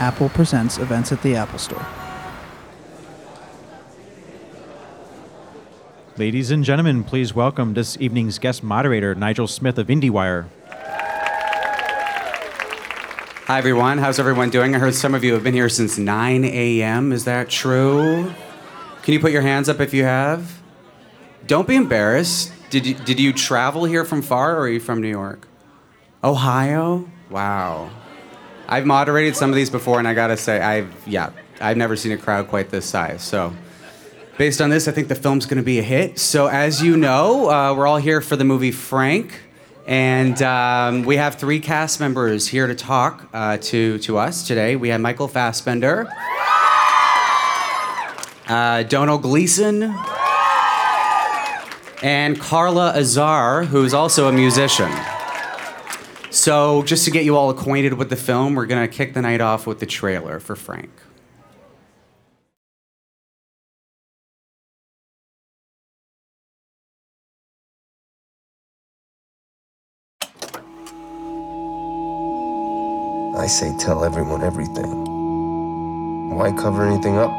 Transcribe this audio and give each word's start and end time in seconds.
Apple 0.00 0.30
Presents 0.30 0.78
events 0.78 1.12
at 1.12 1.22
the 1.22 1.36
Apple 1.36 1.58
Store. 1.58 1.86
Ladies 6.16 6.50
and 6.50 6.64
gentlemen, 6.64 7.04
please 7.04 7.34
welcome 7.34 7.74
this 7.74 7.98
evening's 8.00 8.38
guest 8.38 8.62
moderator, 8.62 9.14
Nigel 9.14 9.46
Smith 9.46 9.78
of 9.78 9.88
IndieWire. 9.88 10.48
Hi, 13.46 13.58
everyone. 13.58 13.98
How's 13.98 14.18
everyone 14.18 14.48
doing? 14.48 14.74
I 14.74 14.78
heard 14.78 14.94
some 14.94 15.14
of 15.14 15.22
you 15.22 15.34
have 15.34 15.44
been 15.44 15.54
here 15.54 15.68
since 15.68 15.98
9 15.98 16.44
a.m. 16.44 17.12
Is 17.12 17.26
that 17.26 17.50
true? 17.50 18.32
Can 19.02 19.14
you 19.14 19.20
put 19.20 19.32
your 19.32 19.42
hands 19.42 19.68
up 19.68 19.80
if 19.80 19.92
you 19.92 20.04
have? 20.04 20.62
Don't 21.46 21.68
be 21.68 21.76
embarrassed. 21.76 22.52
Did 22.70 22.86
you, 22.86 22.94
did 22.94 23.20
you 23.20 23.34
travel 23.34 23.84
here 23.84 24.04
from 24.06 24.22
far 24.22 24.56
or 24.56 24.60
are 24.60 24.68
you 24.68 24.80
from 24.80 25.02
New 25.02 25.08
York? 25.08 25.46
Ohio? 26.22 27.10
Wow. 27.28 27.90
I've 28.70 28.86
moderated 28.86 29.34
some 29.34 29.50
of 29.50 29.56
these 29.56 29.68
before, 29.68 29.98
and 29.98 30.06
I 30.06 30.14
gotta 30.14 30.36
say, 30.36 30.60
I've, 30.60 30.94
yeah, 31.04 31.30
I've 31.60 31.76
never 31.76 31.96
seen 31.96 32.12
a 32.12 32.16
crowd 32.16 32.46
quite 32.46 32.70
this 32.70 32.86
size. 32.86 33.20
So, 33.20 33.52
based 34.38 34.60
on 34.62 34.70
this, 34.70 34.86
I 34.86 34.92
think 34.92 35.08
the 35.08 35.16
film's 35.16 35.44
gonna 35.44 35.64
be 35.64 35.80
a 35.80 35.82
hit. 35.82 36.20
So, 36.20 36.46
as 36.46 36.80
you 36.80 36.96
know, 36.96 37.50
uh, 37.50 37.74
we're 37.74 37.88
all 37.88 37.96
here 37.96 38.20
for 38.20 38.36
the 38.36 38.44
movie 38.44 38.70
Frank. 38.70 39.42
And 39.88 40.40
um, 40.42 41.02
we 41.02 41.16
have 41.16 41.34
three 41.34 41.58
cast 41.58 41.98
members 41.98 42.46
here 42.46 42.68
to 42.68 42.76
talk 42.76 43.28
uh, 43.32 43.56
to, 43.56 43.98
to 43.98 44.18
us 44.18 44.46
today. 44.46 44.76
We 44.76 44.90
have 44.90 45.00
Michael 45.00 45.26
Fassbender, 45.26 46.06
uh, 48.46 48.84
Donal 48.84 49.18
Gleeson, 49.18 49.82
and 52.04 52.38
Carla 52.38 52.92
Azar, 52.94 53.64
who's 53.64 53.92
also 53.92 54.28
a 54.28 54.32
musician. 54.32 54.92
So, 56.30 56.84
just 56.84 57.04
to 57.06 57.10
get 57.10 57.24
you 57.24 57.36
all 57.36 57.50
acquainted 57.50 57.94
with 57.94 58.08
the 58.08 58.16
film, 58.16 58.54
we're 58.54 58.66
going 58.66 58.88
to 58.88 58.92
kick 58.92 59.14
the 59.14 59.22
night 59.22 59.40
off 59.40 59.66
with 59.66 59.80
the 59.80 59.86
trailer 59.86 60.38
for 60.38 60.54
Frank. 60.54 60.90
I 73.36 73.46
say 73.46 73.76
tell 73.78 74.04
everyone 74.04 74.42
everything. 74.42 76.36
Why 76.36 76.52
cover 76.52 76.86
anything 76.86 77.18
up? 77.18 77.32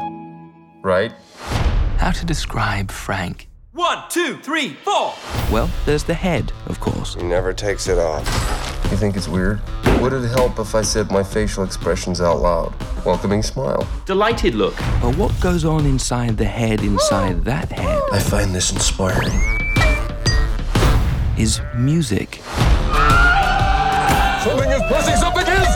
Right? 0.82 1.12
How 1.96 2.10
to 2.10 2.26
describe 2.26 2.90
Frank? 2.90 3.48
One, 3.72 4.02
two, 4.10 4.36
three, 4.38 4.74
four. 4.84 5.14
Well, 5.50 5.70
there's 5.86 6.04
the 6.04 6.14
head, 6.14 6.52
of 6.66 6.78
course. 6.80 7.14
He 7.14 7.22
never 7.22 7.54
takes 7.54 7.88
it 7.88 7.98
off. 7.98 8.71
You 8.92 8.98
think 8.98 9.16
it's 9.16 9.26
weird? 9.26 9.58
Would 10.02 10.12
it 10.12 10.28
help 10.28 10.58
if 10.58 10.74
I 10.74 10.82
said 10.82 11.10
my 11.10 11.22
facial 11.22 11.64
expressions 11.64 12.20
out 12.20 12.42
loud? 12.42 12.74
Welcoming 13.06 13.42
smile. 13.42 13.88
Delighted 14.04 14.54
look. 14.54 14.76
But 15.00 15.16
what 15.16 15.32
goes 15.40 15.64
on 15.64 15.86
inside 15.86 16.36
the 16.36 16.44
head 16.44 16.82
inside 16.82 17.42
that 17.46 17.72
head 17.72 18.02
I 18.12 18.18
find 18.18 18.54
this 18.54 18.70
inspiring. 18.70 19.32
is 21.38 21.62
music. 21.74 22.42
Something 24.44 24.70
is 24.70 24.82
pressing 24.88 25.16
something 25.16 25.46
is! 25.46 25.68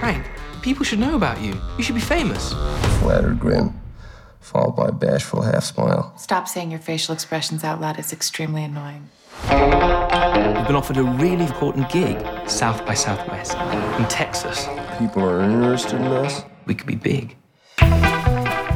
Frank, 0.00 0.26
people 0.60 0.84
should 0.84 0.98
know 0.98 1.14
about 1.14 1.40
you. 1.40 1.54
You 1.78 1.84
should 1.84 1.94
be 1.94 2.00
famous. 2.00 2.52
Flattered 2.98 3.38
grin, 3.38 3.80
followed 4.40 4.74
by 4.74 4.88
a 4.88 4.92
bashful 4.92 5.42
half 5.42 5.62
smile. 5.62 6.12
Stop 6.16 6.48
saying 6.48 6.72
your 6.72 6.80
facial 6.80 7.14
expressions 7.14 7.62
out 7.62 7.80
loud. 7.80 7.96
It's 8.00 8.12
extremely 8.12 8.64
annoying. 8.64 9.08
You've 10.72 10.86
been 10.88 10.96
offered 10.96 10.96
a 10.96 11.22
really 11.22 11.44
important 11.44 11.90
gig, 11.90 12.16
South 12.48 12.86
by 12.86 12.94
Southwest, 12.94 13.58
in 14.00 14.08
Texas. 14.08 14.66
People 14.98 15.22
are 15.22 15.42
interested 15.42 16.00
in 16.00 16.06
us. 16.06 16.44
We 16.64 16.74
could 16.74 16.86
be 16.86 16.94
big. 16.94 17.36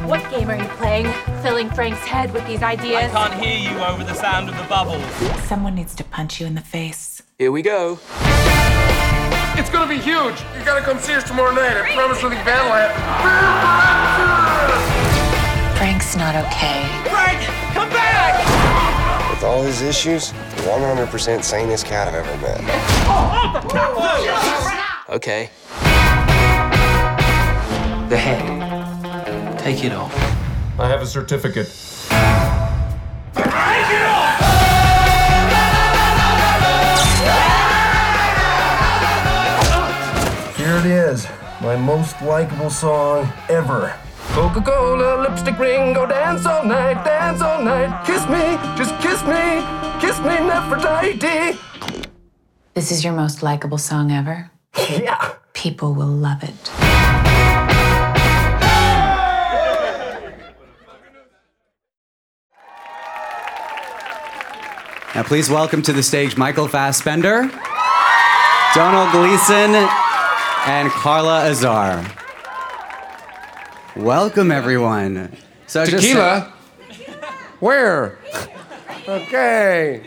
What 0.05 0.21
game 0.29 0.47
are 0.51 0.57
you 0.57 0.69
playing? 0.77 1.11
Filling 1.41 1.71
Frank's 1.71 2.05
head 2.05 2.31
with 2.33 2.45
these 2.45 2.61
ideas? 2.61 3.11
I 3.15 3.29
can't 3.29 3.43
hear 3.43 3.57
you 3.57 3.79
over 3.79 4.03
the 4.03 4.13
sound 4.13 4.47
of 4.47 4.55
the 4.57 4.63
bubbles. 4.65 5.03
Someone 5.47 5.73
needs 5.73 5.95
to 5.95 6.03
punch 6.03 6.39
you 6.39 6.45
in 6.45 6.53
the 6.53 6.61
face. 6.61 7.23
Here 7.39 7.51
we 7.51 7.63
go. 7.63 7.97
It's 9.57 9.71
gonna 9.71 9.89
be 9.89 9.97
huge! 9.97 10.39
You 10.55 10.63
gotta 10.63 10.81
come 10.81 10.99
see 10.99 11.15
us 11.15 11.23
tomorrow 11.23 11.51
night. 11.51 11.77
I 11.77 11.95
promise 11.95 12.21
nothing 12.21 12.45
bad 12.45 12.63
will 12.63 12.73
happen. 12.77 13.01
Frank's 15.77 16.15
not 16.15 16.35
okay. 16.35 16.85
Frank, 17.09 17.41
come 17.73 17.89
back! 17.89 18.37
With 19.31 19.43
all 19.43 19.63
his 19.63 19.81
issues, 19.81 20.31
the 20.31 20.46
100% 20.67 21.43
sanest 21.43 21.85
cat 21.85 22.09
I've 22.09 22.15
ever 22.15 22.37
met. 22.41 22.59
Okay. 25.09 25.49
The 28.09 28.17
head. 28.17 29.59
Take 29.59 29.85
it 29.85 29.93
off. 29.93 30.13
I 30.77 30.89
have 30.89 31.01
a 31.01 31.05
certificate. 31.05 31.67
Here 40.57 40.77
it 40.79 40.85
is, 40.85 41.27
my 41.61 41.77
most 41.77 42.21
likable 42.21 42.69
song 42.69 43.31
ever. 43.47 43.93
Coca-Cola, 44.31 45.21
lipstick 45.21 45.57
ring, 45.57 45.93
go 45.93 46.05
dance 46.05 46.45
all 46.45 46.65
night, 46.65 47.05
dance 47.05 47.41
all 47.41 47.63
night. 47.63 48.05
Kiss 48.05 48.27
me, 48.27 48.57
just 48.77 48.93
kiss 49.01 49.23
me, 49.23 49.63
kiss 50.17 50.25
me, 50.25 50.49
Nefertiti. 50.49 52.07
This 52.73 52.91
is 52.91 53.03
your 53.03 53.13
most 53.13 53.43
likable 53.43 53.77
song 53.77 54.11
ever. 54.11 54.51
Yeah. 54.89 55.33
People 55.53 55.93
will 55.93 56.05
love 56.07 56.43
it. 56.43 56.71
Now, 65.15 65.23
please 65.23 65.49
welcome 65.49 65.81
to 65.81 65.93
the 65.93 66.03
stage 66.03 66.37
Michael 66.37 66.67
Fassbender, 66.67 67.49
Donald 68.75 69.11
Gleeson, 69.11 69.73
and 70.67 70.91
Carla 70.91 71.49
Azar. 71.49 72.05
Welcome, 73.95 74.51
everyone. 74.51 75.35
So 75.65 75.79
I 75.79 75.83
was 75.83 75.89
just 75.89 76.03
Tequila? 76.05 76.53
Where? 77.59 78.19
Okay. 79.07 80.01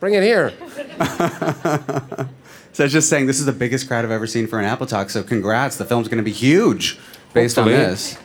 Bring 0.00 0.14
it 0.14 0.22
here. 0.22 0.52
So 2.74 2.84
I 2.84 2.86
was 2.86 2.92
just 2.92 3.10
saying, 3.10 3.26
this 3.26 3.38
is 3.38 3.44
the 3.44 3.52
biggest 3.52 3.86
crowd 3.86 4.04
I've 4.04 4.10
ever 4.10 4.26
seen 4.26 4.46
for 4.46 4.58
an 4.58 4.64
Apple 4.64 4.86
Talk. 4.86 5.10
So 5.10 5.22
congrats, 5.22 5.76
the 5.76 5.84
film's 5.84 6.08
going 6.08 6.18
to 6.18 6.24
be 6.24 6.32
huge 6.32 6.98
based 7.34 7.56
Hopefully. 7.56 7.76
on 7.76 7.82
this. 7.82 8.18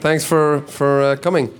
Thanks 0.00 0.24
for 0.24 0.62
for 0.62 1.02
uh, 1.02 1.16
coming. 1.16 1.56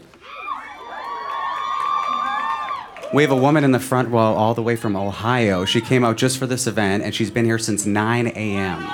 We 3.14 3.22
have 3.22 3.30
a 3.30 3.36
woman 3.36 3.62
in 3.64 3.70
the 3.72 3.78
front 3.80 4.08
row, 4.08 4.18
all 4.18 4.52
the 4.52 4.62
way 4.62 4.74
from 4.76 4.96
Ohio. 4.96 5.64
She 5.64 5.80
came 5.80 6.04
out 6.04 6.16
just 6.16 6.38
for 6.38 6.46
this 6.46 6.66
event, 6.66 7.04
and 7.04 7.14
she's 7.14 7.30
been 7.30 7.44
here 7.44 7.58
since 7.58 7.86
9 7.86 8.26
a.m. 8.26 8.86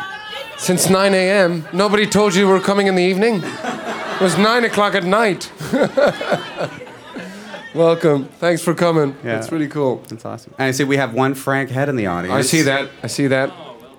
Since 0.56 0.88
9 0.88 1.14
a.m., 1.14 1.66
nobody 1.72 2.06
told 2.06 2.34
you 2.34 2.42
you 2.42 2.48
were 2.48 2.60
coming 2.60 2.86
in 2.86 2.94
the 2.94 3.02
evening? 3.02 3.42
It 3.42 4.20
was 4.20 4.38
9 4.38 4.64
o'clock 4.64 4.94
at 4.94 5.02
night. 5.04 5.50
Welcome. 7.74 8.26
Thanks 8.26 8.62
for 8.62 8.72
coming. 8.72 9.16
Yeah. 9.24 9.34
That's 9.34 9.50
really 9.50 9.68
cool. 9.68 9.96
That's 10.08 10.24
awesome. 10.24 10.54
And 10.58 10.68
I 10.68 10.70
see 10.70 10.84
we 10.84 10.96
have 10.96 11.12
one 11.12 11.34
Frank 11.34 11.70
Head 11.70 11.88
in 11.88 11.96
the 11.96 12.06
audience. 12.06 12.34
I 12.34 12.42
see 12.42 12.62
that. 12.62 12.90
I 13.02 13.08
see 13.08 13.26
that. 13.26 13.52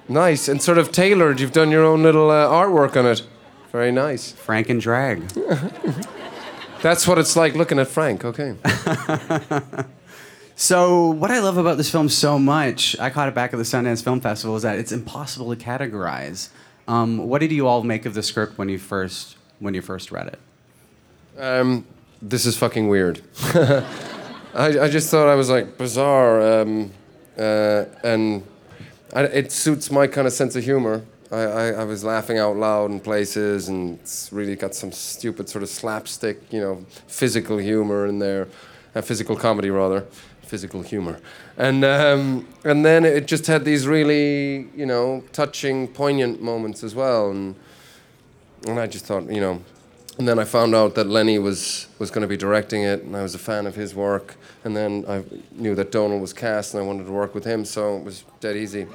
Nice. 0.08 0.48
And 0.48 0.62
sort 0.62 0.78
of 0.78 0.92
tailored. 0.92 1.40
You've 1.40 1.52
done 1.52 1.72
your 1.72 1.84
own 1.84 2.02
little 2.02 2.30
uh, 2.30 2.48
artwork 2.48 2.96
on 2.96 3.06
it. 3.06 3.28
Very 3.72 3.92
nice. 3.92 4.32
Frank 4.32 4.70
and 4.70 4.80
Drag. 4.80 5.20
That's 6.82 7.08
what 7.08 7.18
it's 7.18 7.36
like 7.36 7.56
looking 7.56 7.80
at 7.80 7.88
Frank. 7.88 8.24
Okay. 8.24 8.56
So, 10.58 11.08
what 11.08 11.32
I 11.32 11.40
love 11.40 11.58
about 11.58 11.76
this 11.76 11.92
film 11.92 12.08
so 12.08 12.40
much, 12.40 12.98
I 12.98 13.10
caught 13.10 13.28
it 13.28 13.36
back 13.36 13.54
at 13.54 13.58
the 13.58 13.64
Sundance 13.64 14.02
Film 14.02 14.22
Festival, 14.22 14.56
is 14.56 14.64
that 14.64 14.80
it's 14.80 14.94
impossible 14.94 15.54
to 15.54 15.62
categorize. 15.62 16.48
Um, 16.88 17.28
what 17.28 17.40
did 17.42 17.52
you 17.52 17.68
all 17.68 17.84
make 17.84 18.06
of 18.06 18.14
the 18.14 18.24
script 18.24 18.58
when 18.58 18.70
you 18.70 18.80
first 18.80 19.36
when 19.60 19.74
you 19.74 19.82
first 19.82 20.14
read 20.14 20.28
it? 20.28 20.40
Um, 21.38 21.86
this 22.22 22.46
is 22.46 22.58
fucking 22.58 22.88
weird. 22.88 23.22
I, 23.44 24.80
I 24.80 24.90
just 24.90 25.12
thought 25.12 25.28
I 25.28 25.36
was 25.36 25.50
like 25.50 25.78
bizarre, 25.78 26.62
um, 26.62 26.92
uh, 27.38 27.86
and 28.04 28.44
I, 29.14 29.24
it 29.24 29.52
suits 29.52 29.92
my 29.92 30.08
kind 30.08 30.28
of 30.28 30.34
sense 30.34 30.56
of 30.56 30.64
humor. 30.64 31.04
I, 31.32 31.42
I, 31.42 31.68
I 31.72 31.84
was 31.84 32.04
laughing 32.04 32.38
out 32.38 32.56
loud 32.56 32.92
in 32.92 33.00
places, 33.00 33.68
and 33.68 34.00
it's 34.00 34.32
really 34.32 34.56
got 34.56 34.74
some 34.74 34.92
stupid 34.92 35.50
sort 35.50 35.64
of 35.64 35.70
slapstick, 35.70 36.42
you 36.52 36.62
know, 36.62 36.86
physical 37.08 37.58
humor 37.58 38.06
in 38.06 38.20
there, 38.20 38.48
uh, 38.96 39.02
physical 39.02 39.36
comedy 39.36 39.70
rather, 39.70 40.06
physical 40.44 40.82
humor, 40.82 41.20
and 41.58 41.84
um, 41.84 42.48
and 42.64 42.86
then 42.86 43.04
it 43.04 43.28
just 43.28 43.48
had 43.48 43.66
these 43.66 43.88
really, 43.88 44.70
you 44.76 44.86
know, 44.86 45.24
touching, 45.34 45.88
poignant 45.88 46.42
moments 46.42 46.84
as 46.84 46.96
well, 46.96 47.32
and 47.32 47.56
and 48.68 48.80
I 48.80 48.88
just 48.88 49.06
thought, 49.06 49.30
you 49.30 49.42
know, 49.42 49.62
and 50.18 50.28
then 50.28 50.40
I 50.40 50.44
found 50.46 50.74
out 50.76 50.96
that 50.96 51.08
Lenny 51.08 51.38
was 51.40 51.88
was 52.00 52.10
going 52.12 52.22
to 52.22 52.28
be 52.28 52.38
directing 52.38 52.84
it, 52.84 53.04
and 53.04 53.16
I 53.16 53.22
was 53.22 53.36
a 53.36 53.40
fan 53.40 53.66
of 53.68 53.76
his 53.76 53.94
work. 53.96 54.36
And 54.64 54.76
then 54.76 55.06
I 55.08 55.24
knew 55.52 55.76
that 55.76 55.92
Donald 55.92 56.22
was 56.22 56.34
cast, 56.34 56.74
and 56.74 56.84
I 56.84 56.86
wanted 56.86 57.06
to 57.06 57.12
work 57.12 57.36
with 57.36 57.46
him, 57.46 57.66
so 57.66 57.98
it 57.98 58.04
was 58.04 58.24
dead 58.40 58.56
easy. 58.58 58.88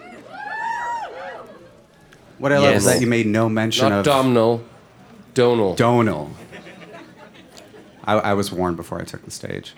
What 2.38 2.52
I 2.52 2.58
love 2.58 2.74
is 2.74 2.84
Yes. 2.84 2.94
that 2.94 3.00
you 3.00 3.06
made 3.06 3.26
no 3.26 3.48
mention 3.48 3.90
Not 3.90 3.98
of 4.00 4.04
Domhnall, 4.06 4.62
Donal. 5.34 5.74
Donal. 5.74 6.30
I, 8.04 8.14
I 8.14 8.32
was 8.34 8.50
warned 8.50 8.76
before 8.76 8.98
I 9.00 9.04
took 9.04 9.24
the 9.24 9.30
stage. 9.30 9.74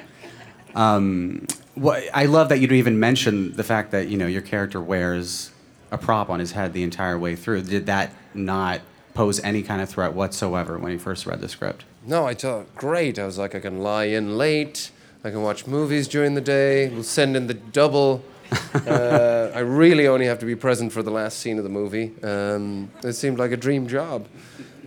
Um, 0.74 1.46
what, 1.74 2.02
I 2.14 2.26
love 2.26 2.48
that 2.50 2.60
you 2.60 2.66
don't 2.68 2.78
even 2.78 3.00
mention 3.00 3.52
the 3.56 3.64
fact 3.64 3.90
that 3.90 4.08
you 4.08 4.16
know 4.16 4.26
your 4.26 4.42
character 4.42 4.80
wears 4.80 5.50
a 5.90 5.98
prop 5.98 6.30
on 6.30 6.38
his 6.40 6.52
head 6.52 6.72
the 6.72 6.82
entire 6.84 7.18
way 7.18 7.34
through. 7.36 7.62
Did 7.62 7.86
that 7.86 8.14
not 8.32 8.80
pose 9.14 9.40
any 9.40 9.62
kind 9.62 9.82
of 9.82 9.88
threat 9.88 10.14
whatsoever 10.14 10.78
when 10.78 10.92
you 10.92 10.98
first 10.98 11.26
read 11.26 11.40
the 11.40 11.48
script? 11.48 11.84
No, 12.06 12.26
I 12.26 12.34
thought, 12.34 12.74
great. 12.74 13.18
I 13.18 13.26
was 13.26 13.38
like, 13.38 13.54
I 13.54 13.60
can 13.60 13.78
lie 13.78 14.04
in 14.04 14.36
late. 14.36 14.90
I 15.24 15.30
can 15.30 15.42
watch 15.42 15.66
movies 15.66 16.08
during 16.08 16.34
the 16.34 16.40
day. 16.40 16.88
We'll 16.88 17.04
send 17.04 17.36
in 17.36 17.46
the 17.46 17.54
double. 17.54 18.24
uh, 18.86 19.50
I 19.54 19.60
really 19.60 20.06
only 20.08 20.26
have 20.26 20.38
to 20.40 20.46
be 20.46 20.56
present 20.56 20.92
for 20.92 21.02
the 21.02 21.10
last 21.10 21.38
scene 21.38 21.58
of 21.58 21.64
the 21.64 21.70
movie. 21.70 22.12
Um, 22.22 22.90
it 23.04 23.12
seemed 23.12 23.38
like 23.38 23.52
a 23.52 23.56
dream 23.56 23.86
job. 23.86 24.26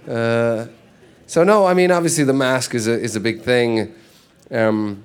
Uh, 0.07 0.67
so 1.27 1.43
no, 1.43 1.65
I 1.65 1.73
mean, 1.73 1.91
obviously 1.91 2.23
the 2.23 2.33
mask 2.33 2.75
is 2.75 2.87
a 2.87 2.93
is 2.93 3.15
a 3.15 3.19
big 3.19 3.41
thing, 3.41 3.95
um, 4.51 5.03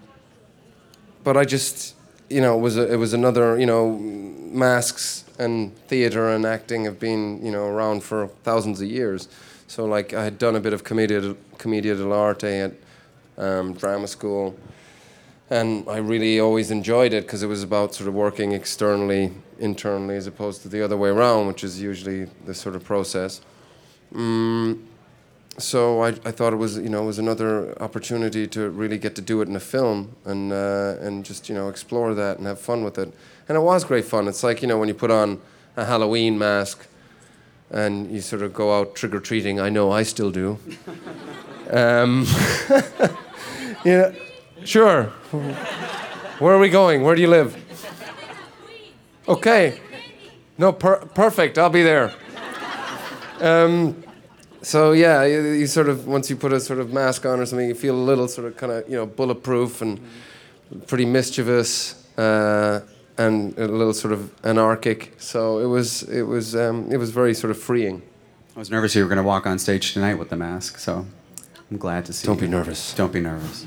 but 1.25 1.37
I 1.37 1.46
just, 1.46 1.94
you 2.28 2.43
know, 2.43 2.58
it 2.58 2.61
was 2.61 2.76
a, 2.76 2.93
it 2.93 2.96
was 2.96 3.14
another, 3.14 3.58
you 3.58 3.64
know, 3.64 4.29
masks 4.50 5.25
and 5.38 5.75
theater 5.87 6.29
and 6.29 6.44
acting 6.44 6.85
have 6.85 6.99
been, 6.99 7.44
you 7.44 7.52
know, 7.52 7.67
around 7.67 8.02
for 8.02 8.26
thousands 8.43 8.81
of 8.81 8.88
years. 8.88 9.29
So 9.67 9.85
like 9.85 10.12
I 10.12 10.25
had 10.25 10.38
done 10.38 10.56
a 10.56 10.61
bit 10.61 10.73
of 10.73 10.82
commedia 10.82 11.35
commedia 11.58 11.94
dell'arte 11.94 12.64
at 12.64 12.73
um, 13.38 13.75
drama 13.75 14.08
school, 14.08 14.56
and 15.49 15.88
I 15.88 15.99
really 15.99 16.41
always 16.41 16.70
enjoyed 16.70 17.12
it 17.12 17.25
because 17.25 17.43
it 17.43 17.47
was 17.47 17.62
about 17.62 17.94
sort 17.94 18.08
of 18.08 18.14
working 18.14 18.52
externally, 18.52 19.32
internally, 19.58 20.17
as 20.17 20.26
opposed 20.26 20.62
to 20.62 20.69
the 20.69 20.82
other 20.85 20.97
way 20.97 21.11
around, 21.11 21.47
which 21.47 21.62
is 21.62 21.81
usually 21.81 22.25
the 22.44 22.55
sort 22.55 22.75
of 22.75 22.85
process. 22.85 23.41
Mm, 24.12 24.82
so 25.62 26.02
I, 26.02 26.08
I 26.08 26.30
thought 26.30 26.52
it 26.52 26.56
was 26.56 26.76
you 26.78 26.88
know 26.88 27.02
was 27.04 27.18
another 27.18 27.80
opportunity 27.82 28.46
to 28.48 28.70
really 28.70 28.98
get 28.98 29.14
to 29.16 29.22
do 29.22 29.40
it 29.42 29.48
in 29.48 29.56
a 29.56 29.60
film 29.60 30.16
and 30.24 30.52
uh, 30.52 30.96
and 31.00 31.24
just 31.24 31.48
you 31.48 31.54
know 31.54 31.68
explore 31.68 32.14
that 32.14 32.38
and 32.38 32.46
have 32.46 32.60
fun 32.60 32.84
with 32.84 32.98
it. 32.98 33.12
And 33.48 33.56
it 33.56 33.60
was 33.60 33.84
great 33.84 34.04
fun. 34.04 34.28
It's 34.28 34.42
like 34.42 34.62
you 34.62 34.68
know 34.68 34.78
when 34.78 34.88
you 34.88 34.94
put 34.94 35.10
on 35.10 35.40
a 35.76 35.84
Halloween 35.84 36.38
mask 36.38 36.86
and 37.70 38.10
you 38.10 38.20
sort 38.20 38.42
of 38.42 38.52
go 38.52 38.78
out 38.78 38.94
trick 38.94 39.14
or 39.14 39.20
treating 39.20 39.60
I 39.60 39.68
know 39.68 39.90
I 39.90 40.02
still 40.02 40.30
do. 40.30 40.58
Um, 41.72 42.26
yeah 43.84 44.12
sure. 44.64 45.04
Where 46.40 46.54
are 46.54 46.58
we 46.58 46.68
going? 46.68 47.02
Where 47.02 47.14
do 47.14 47.22
you 47.22 47.28
live? 47.28 47.56
Okay. 49.28 49.80
No 50.58 50.72
per- 50.72 51.06
perfect. 51.06 51.58
I'll 51.58 51.70
be 51.70 51.82
there. 51.82 52.12
Um, 53.40 54.02
so 54.62 54.92
yeah, 54.92 55.24
you, 55.24 55.40
you 55.50 55.66
sort 55.66 55.88
of 55.88 56.06
once 56.06 56.28
you 56.30 56.36
put 56.36 56.52
a 56.52 56.60
sort 56.60 56.78
of 56.78 56.92
mask 56.92 57.24
on 57.26 57.40
or 57.40 57.46
something, 57.46 57.68
you 57.68 57.74
feel 57.74 57.94
a 57.94 57.96
little 57.96 58.28
sort 58.28 58.46
of 58.46 58.56
kind 58.56 58.72
of 58.72 58.88
you 58.88 58.96
know 58.96 59.06
bulletproof 59.06 59.82
and 59.82 60.00
pretty 60.86 61.04
mischievous 61.04 62.06
uh, 62.18 62.80
and 63.18 63.56
a 63.58 63.66
little 63.66 63.94
sort 63.94 64.12
of 64.12 64.32
anarchic. 64.44 65.14
So 65.18 65.58
it 65.58 65.66
was 65.66 66.02
it 66.04 66.22
was 66.22 66.54
um, 66.54 66.90
it 66.90 66.98
was 66.98 67.10
very 67.10 67.34
sort 67.34 67.50
of 67.50 67.58
freeing. 67.58 68.02
I 68.56 68.58
was 68.58 68.70
nervous 68.70 68.94
you 68.94 69.02
were 69.02 69.08
going 69.08 69.16
to 69.16 69.22
walk 69.22 69.46
on 69.46 69.58
stage 69.58 69.92
tonight 69.92 70.14
with 70.14 70.28
the 70.28 70.36
mask, 70.36 70.78
so 70.78 71.06
I'm 71.70 71.76
glad 71.76 72.04
to 72.06 72.12
see. 72.12 72.26
Don't 72.26 72.36
you. 72.36 72.46
be 72.46 72.50
nervous. 72.50 72.92
Don't 72.94 73.12
be 73.12 73.20
nervous. 73.20 73.64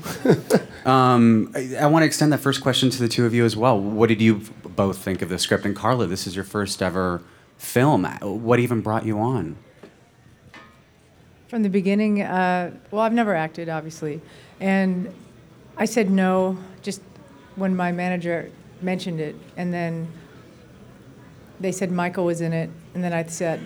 um, 0.86 1.50
I, 1.54 1.76
I 1.80 1.86
want 1.86 2.02
to 2.02 2.06
extend 2.06 2.32
that 2.32 2.38
first 2.40 2.60
question 2.60 2.90
to 2.90 2.98
the 2.98 3.08
two 3.08 3.24
of 3.24 3.34
you 3.34 3.44
as 3.44 3.56
well. 3.56 3.80
What 3.80 4.08
did 4.08 4.20
you 4.20 4.42
both 4.62 4.98
think 4.98 5.22
of 5.22 5.28
the 5.28 5.38
script? 5.38 5.64
And 5.64 5.74
Carla, 5.74 6.06
this 6.06 6.26
is 6.26 6.36
your 6.36 6.44
first 6.44 6.82
ever 6.82 7.22
film. 7.56 8.04
What 8.04 8.60
even 8.60 8.82
brought 8.82 9.06
you 9.06 9.18
on? 9.18 9.56
From 11.54 11.62
the 11.62 11.68
beginning, 11.68 12.20
uh, 12.20 12.72
well, 12.90 13.02
I've 13.02 13.12
never 13.12 13.32
acted, 13.32 13.68
obviously. 13.68 14.20
And 14.58 15.14
I 15.76 15.84
said 15.84 16.10
no 16.10 16.58
just 16.82 17.00
when 17.54 17.76
my 17.76 17.92
manager 17.92 18.50
mentioned 18.82 19.20
it. 19.20 19.36
And 19.56 19.72
then 19.72 20.08
they 21.60 21.70
said 21.70 21.92
Michael 21.92 22.24
was 22.24 22.40
in 22.40 22.52
it. 22.52 22.70
And 22.94 23.04
then 23.04 23.12
I 23.12 23.22
said, 23.26 23.60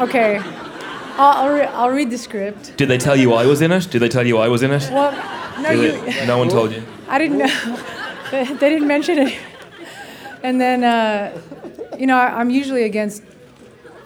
okay, 0.00 0.38
I'll, 1.18 1.44
I'll, 1.44 1.54
re- 1.54 1.66
I'll 1.66 1.90
read 1.90 2.10
the 2.10 2.18
script. 2.18 2.76
Did 2.76 2.88
they 2.88 2.98
tell 2.98 3.14
you 3.14 3.32
I 3.34 3.46
was 3.46 3.62
in 3.62 3.70
it? 3.70 3.88
Did 3.88 4.00
they 4.00 4.08
tell 4.08 4.26
you 4.26 4.38
I 4.38 4.48
was 4.48 4.64
in 4.64 4.72
it? 4.72 4.90
Well, 4.90 5.12
no, 5.62 5.70
you, 5.70 5.92
they- 5.92 6.26
no 6.26 6.38
one 6.38 6.48
told 6.48 6.72
you. 6.72 6.82
I 7.06 7.18
didn't 7.18 7.38
know. 7.38 7.76
they, 8.32 8.42
they 8.42 8.70
didn't 8.70 8.88
mention 8.88 9.18
it. 9.18 9.38
And 10.42 10.60
then, 10.60 10.82
uh, 10.82 11.40
you 11.96 12.08
know, 12.08 12.16
I, 12.16 12.40
I'm 12.40 12.50
usually 12.50 12.82
against, 12.82 13.22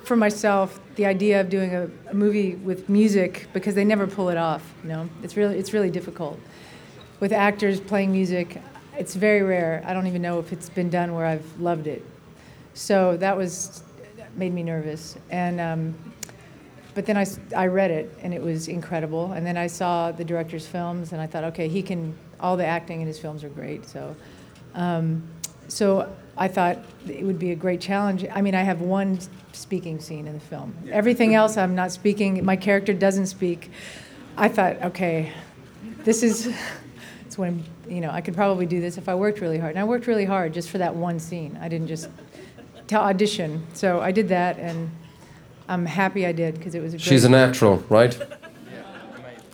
for 0.05 0.15
myself, 0.15 0.79
the 0.99 1.06
idea 1.06 1.41
of 1.41 1.49
doing 1.49 1.73
a, 1.75 1.89
a 2.11 2.15
movie 2.15 2.56
with 2.56 2.89
music 2.89 3.47
because 3.53 3.77
they 3.77 3.85
never 3.85 4.09
pull 4.09 4.31
it 4.31 4.37
off. 4.37 4.75
You 4.83 4.89
know, 4.89 5.09
it's 5.23 5.37
really 5.37 5.56
it's 5.56 5.73
really 5.73 5.91
difficult. 5.91 6.41
With 7.21 7.33
actors 7.33 7.81
playing 7.81 8.11
music, 8.11 8.61
it's 8.97 9.15
very 9.15 9.43
rare. 9.43 9.83
I 9.87 9.95
don't 9.95 10.09
even 10.09 10.21
know 10.21 10.41
if 10.41 10.53
it's 10.53 10.69
been 10.69 10.91
done 10.91 11.15
where 11.15 11.25
I've 11.25 11.61
loved 11.61 11.87
it. 11.87 12.05
So 12.75 13.17
that 13.19 13.37
was 13.37 13.85
made 14.35 14.53
me 14.53 14.65
nervous. 14.65 15.17
And 15.31 15.61
um, 15.61 15.95
but 16.95 17.06
then 17.06 17.17
I, 17.17 17.27
I 17.56 17.69
read 17.69 17.93
it 17.93 18.12
and 18.21 18.35
it 18.35 18.43
was 18.43 18.67
incredible. 18.67 19.33
And 19.33 19.47
then 19.47 19.56
I 19.56 19.69
saw 19.69 20.11
the 20.11 20.25
director's 20.25 20.67
films 20.67 21.12
and 21.12 21.21
I 21.23 21.29
thought, 21.29 21.45
okay, 21.45 21.69
he 21.69 21.81
can. 21.81 22.19
All 22.41 22.56
the 22.56 22.67
acting 22.67 23.00
in 23.00 23.06
his 23.06 23.19
films 23.21 23.43
are 23.45 23.49
great. 23.49 23.89
So, 23.89 24.17
um, 24.75 25.23
so 25.69 26.12
I 26.38 26.49
thought 26.49 26.79
it 27.08 27.25
would 27.25 27.38
be 27.38 27.50
a 27.50 27.56
great 27.56 27.81
challenge. 27.81 28.25
I 28.32 28.40
mean, 28.40 28.55
I 28.55 28.62
have 28.62 28.81
one 28.81 29.19
speaking 29.52 30.00
scene 30.00 30.26
in 30.26 30.35
the 30.35 30.40
film. 30.40 30.75
Everything 30.90 31.35
else, 31.35 31.56
I'm 31.56 31.75
not 31.75 31.90
speaking. 31.90 32.44
My 32.44 32.56
character 32.56 32.94
doesn't 32.94 33.26
speak. 33.26 33.70
I 34.37 34.49
thought, 34.49 34.81
okay, 34.82 35.32
this 36.05 36.23
is. 36.23 36.55
It's 37.26 37.37
when 37.37 37.62
you 37.87 38.00
know 38.00 38.11
I 38.11 38.23
could 38.23 38.35
probably 38.35 38.64
do 38.64 38.81
this 38.81 38.96
if 38.96 39.08
I 39.08 39.14
worked 39.14 39.40
really 39.40 39.58
hard. 39.58 39.73
And 39.73 39.81
I 39.81 39.85
worked 39.85 40.06
really 40.06 40.25
hard 40.25 40.55
just 40.55 40.70
for 40.70 40.79
that 40.79 40.94
one 40.94 41.19
scene. 41.19 41.58
I 41.61 41.69
didn't 41.69 41.88
just 41.88 42.08
to 42.87 42.96
audition. 42.96 43.67
So 43.75 44.00
I 44.00 44.12
did 44.12 44.29
that, 44.29 44.58
and 44.58 44.90
I'm 45.69 45.85
happy 45.85 46.25
I 46.25 46.32
did 46.32 46.55
because 46.55 46.75
it 46.75 46.81
was 46.81 46.94
a 46.94 46.96
great. 46.96 47.05
She's 47.05 47.25
a 47.25 47.29
natural, 47.29 47.85
right? 47.90 48.19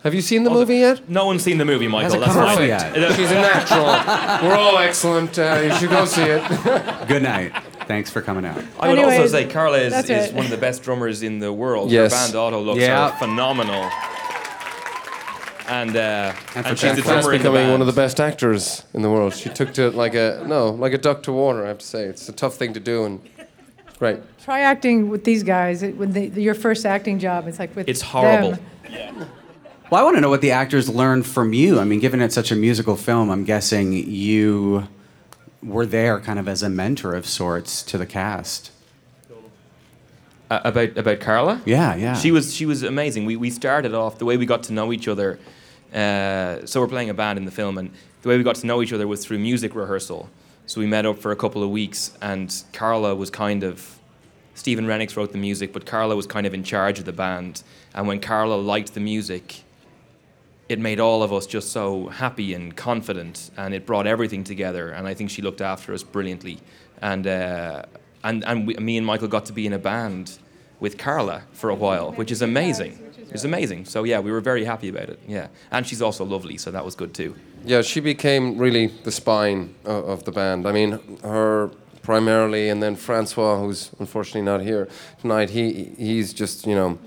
Have 0.04 0.12
you 0.14 0.20
seen 0.20 0.44
the 0.44 0.50
movie 0.50 0.76
yet? 0.76 1.08
No 1.08 1.24
one's 1.26 1.42
seen 1.42 1.56
the 1.56 1.64
movie, 1.64 1.88
Michael. 1.88 2.20
Hasn't 2.20 2.22
That's 2.24 2.34
come 2.34 2.46
out 2.46 2.58
fine. 2.58 2.68
yet. 2.68 3.16
She's 3.16 3.30
a 3.30 3.34
natural. 3.34 3.84
We're 4.48 4.54
all 4.56 4.76
excellent. 4.78 5.38
Uh, 5.38 5.60
you 5.64 5.74
should 5.78 5.88
go 5.88 6.04
see 6.04 6.22
it. 6.24 7.08
Good 7.08 7.22
night. 7.22 7.52
Thanks 7.88 8.10
for 8.10 8.20
coming 8.20 8.44
out. 8.44 8.62
I 8.78 8.90
would 8.90 8.98
also 8.98 9.26
say 9.26 9.46
Carla 9.48 9.78
is, 9.78 9.94
is 9.94 10.10
it. 10.10 10.34
one 10.34 10.44
of 10.44 10.50
the 10.50 10.58
best 10.58 10.82
drummers 10.82 11.22
in 11.22 11.38
the 11.38 11.52
world. 11.54 11.90
Yes. 11.90 12.12
Her 12.12 12.32
band 12.32 12.34
Autolux 12.54 12.76
Yeah. 12.80 13.00
are 13.08 13.12
phenomenal. 13.18 13.90
And, 15.66 15.96
uh, 15.96 16.34
And 16.54 16.66
and, 16.66 16.78
for 16.78 16.86
she's 16.86 16.96
the 16.96 17.00
drummer 17.02 17.30
becoming 17.30 17.70
one 17.70 17.80
of 17.80 17.86
the 17.86 17.92
best 17.94 18.20
actors 18.20 18.84
in 18.92 19.00
the 19.00 19.10
world. 19.10 19.34
She 19.34 19.48
took 19.48 19.72
to 19.74 19.86
it 19.86 19.94
like 19.94 20.14
a 20.14 20.44
no, 20.46 20.68
like 20.70 20.92
a 20.92 20.98
duck 20.98 21.22
to 21.22 21.32
water. 21.32 21.64
I 21.64 21.68
have 21.68 21.78
to 21.78 21.86
say, 21.86 22.04
it's 22.04 22.28
a 22.28 22.32
tough 22.32 22.56
thing 22.56 22.74
to 22.74 22.80
do, 22.80 23.04
and 23.04 23.22
great. 23.98 24.18
Try 24.44 24.60
acting 24.60 25.08
with 25.08 25.24
these 25.24 25.42
guys. 25.42 25.82
It, 25.82 25.96
when 25.96 26.12
they, 26.12 26.26
your 26.28 26.52
first 26.52 26.84
acting 26.84 27.18
job, 27.18 27.48
it's 27.48 27.58
like 27.58 27.74
with 27.74 27.88
It's 27.88 28.02
horrible. 28.02 28.58
them. 28.90 29.26
Well, 29.90 30.00
I 30.00 30.04
want 30.04 30.16
to 30.16 30.20
know 30.20 30.30
what 30.30 30.40
the 30.40 30.52
actors 30.52 30.88
learned 30.88 31.26
from 31.26 31.52
you. 31.52 31.78
I 31.78 31.84
mean, 31.84 32.00
given 32.00 32.20
it's 32.22 32.34
such 32.34 32.50
a 32.50 32.56
musical 32.56 32.96
film, 32.96 33.30
I'm 33.30 33.44
guessing 33.44 33.92
you 33.92 34.88
were 35.62 35.84
there 35.86 36.20
kind 36.20 36.38
of 36.38 36.48
as 36.48 36.62
a 36.62 36.70
mentor 36.70 37.14
of 37.14 37.26
sorts 37.26 37.82
to 37.84 37.98
the 37.98 38.06
cast. 38.06 38.70
Uh, 40.50 40.60
about 40.64 40.96
about 40.98 41.20
Carla. 41.20 41.60
Yeah, 41.64 41.94
yeah. 41.96 42.14
She 42.14 42.30
was 42.30 42.54
she 42.54 42.66
was 42.66 42.82
amazing. 42.82 43.24
We 43.24 43.36
we 43.36 43.50
started 43.50 43.94
off 43.94 44.18
the 44.18 44.24
way 44.24 44.36
we 44.36 44.46
got 44.46 44.62
to 44.64 44.72
know 44.72 44.92
each 44.92 45.08
other. 45.08 45.38
Uh, 45.92 46.66
so 46.66 46.80
we're 46.80 46.88
playing 46.88 47.08
a 47.08 47.14
band 47.14 47.38
in 47.38 47.44
the 47.44 47.50
film, 47.50 47.78
and 47.78 47.90
the 48.22 48.28
way 48.28 48.36
we 48.36 48.42
got 48.42 48.56
to 48.56 48.66
know 48.66 48.82
each 48.82 48.92
other 48.92 49.06
was 49.06 49.24
through 49.24 49.38
music 49.38 49.74
rehearsal. 49.74 50.28
So 50.66 50.80
we 50.80 50.86
met 50.86 51.06
up 51.06 51.18
for 51.18 51.30
a 51.30 51.36
couple 51.36 51.62
of 51.62 51.70
weeks, 51.70 52.16
and 52.20 52.54
Carla 52.72 53.14
was 53.14 53.30
kind 53.30 53.62
of 53.62 53.98
Stephen 54.54 54.86
Rennicks 54.86 55.16
wrote 55.16 55.32
the 55.32 55.38
music, 55.38 55.72
but 55.72 55.86
Carla 55.86 56.14
was 56.14 56.26
kind 56.26 56.46
of 56.46 56.54
in 56.54 56.62
charge 56.62 56.98
of 56.98 57.04
the 57.04 57.12
band. 57.12 57.62
And 57.94 58.06
when 58.06 58.20
Carla 58.20 58.54
liked 58.54 58.94
the 58.94 59.00
music, 59.00 59.62
it 60.74 60.80
made 60.80 60.98
all 60.98 61.22
of 61.22 61.32
us 61.32 61.46
just 61.46 61.70
so 61.70 62.08
happy 62.08 62.52
and 62.52 62.76
confident, 62.76 63.50
and 63.56 63.72
it 63.72 63.86
brought 63.86 64.06
everything 64.08 64.42
together. 64.42 64.90
And 64.90 65.06
I 65.06 65.14
think 65.14 65.30
she 65.30 65.40
looked 65.40 65.60
after 65.60 65.94
us 65.94 66.02
brilliantly. 66.02 66.58
And 67.00 67.26
uh, 67.26 67.84
and 68.24 68.44
and 68.44 68.66
we, 68.66 68.74
me 68.74 68.96
and 68.96 69.06
Michael 69.06 69.28
got 69.28 69.44
to 69.46 69.52
be 69.52 69.66
in 69.66 69.72
a 69.72 69.78
band 69.78 70.38
with 70.80 70.98
Carla 70.98 71.42
for 71.52 71.70
a 71.70 71.74
while, 71.74 72.12
which 72.12 72.32
is 72.32 72.42
amazing. 72.42 72.98
It's 73.30 73.44
amazing. 73.44 73.84
So 73.84 74.02
yeah, 74.04 74.18
we 74.18 74.32
were 74.32 74.40
very 74.40 74.64
happy 74.64 74.88
about 74.88 75.08
it. 75.08 75.20
Yeah, 75.28 75.46
and 75.70 75.86
she's 75.86 76.02
also 76.02 76.24
lovely, 76.24 76.56
so 76.58 76.70
that 76.72 76.84
was 76.84 76.96
good 76.96 77.14
too. 77.14 77.34
Yeah, 77.64 77.82
she 77.82 78.00
became 78.00 78.58
really 78.58 78.88
the 79.04 79.12
spine 79.12 79.74
of, 79.84 80.08
of 80.08 80.24
the 80.24 80.32
band. 80.32 80.66
I 80.66 80.72
mean, 80.72 80.98
her 81.22 81.70
primarily, 82.02 82.68
and 82.68 82.82
then 82.82 82.96
Francois, 82.96 83.58
who's 83.60 83.90
unfortunately 84.00 84.42
not 84.42 84.60
here 84.60 84.88
tonight. 85.20 85.50
He 85.50 85.94
he's 85.96 86.32
just 86.32 86.66
you 86.66 86.74
know, 86.74 86.98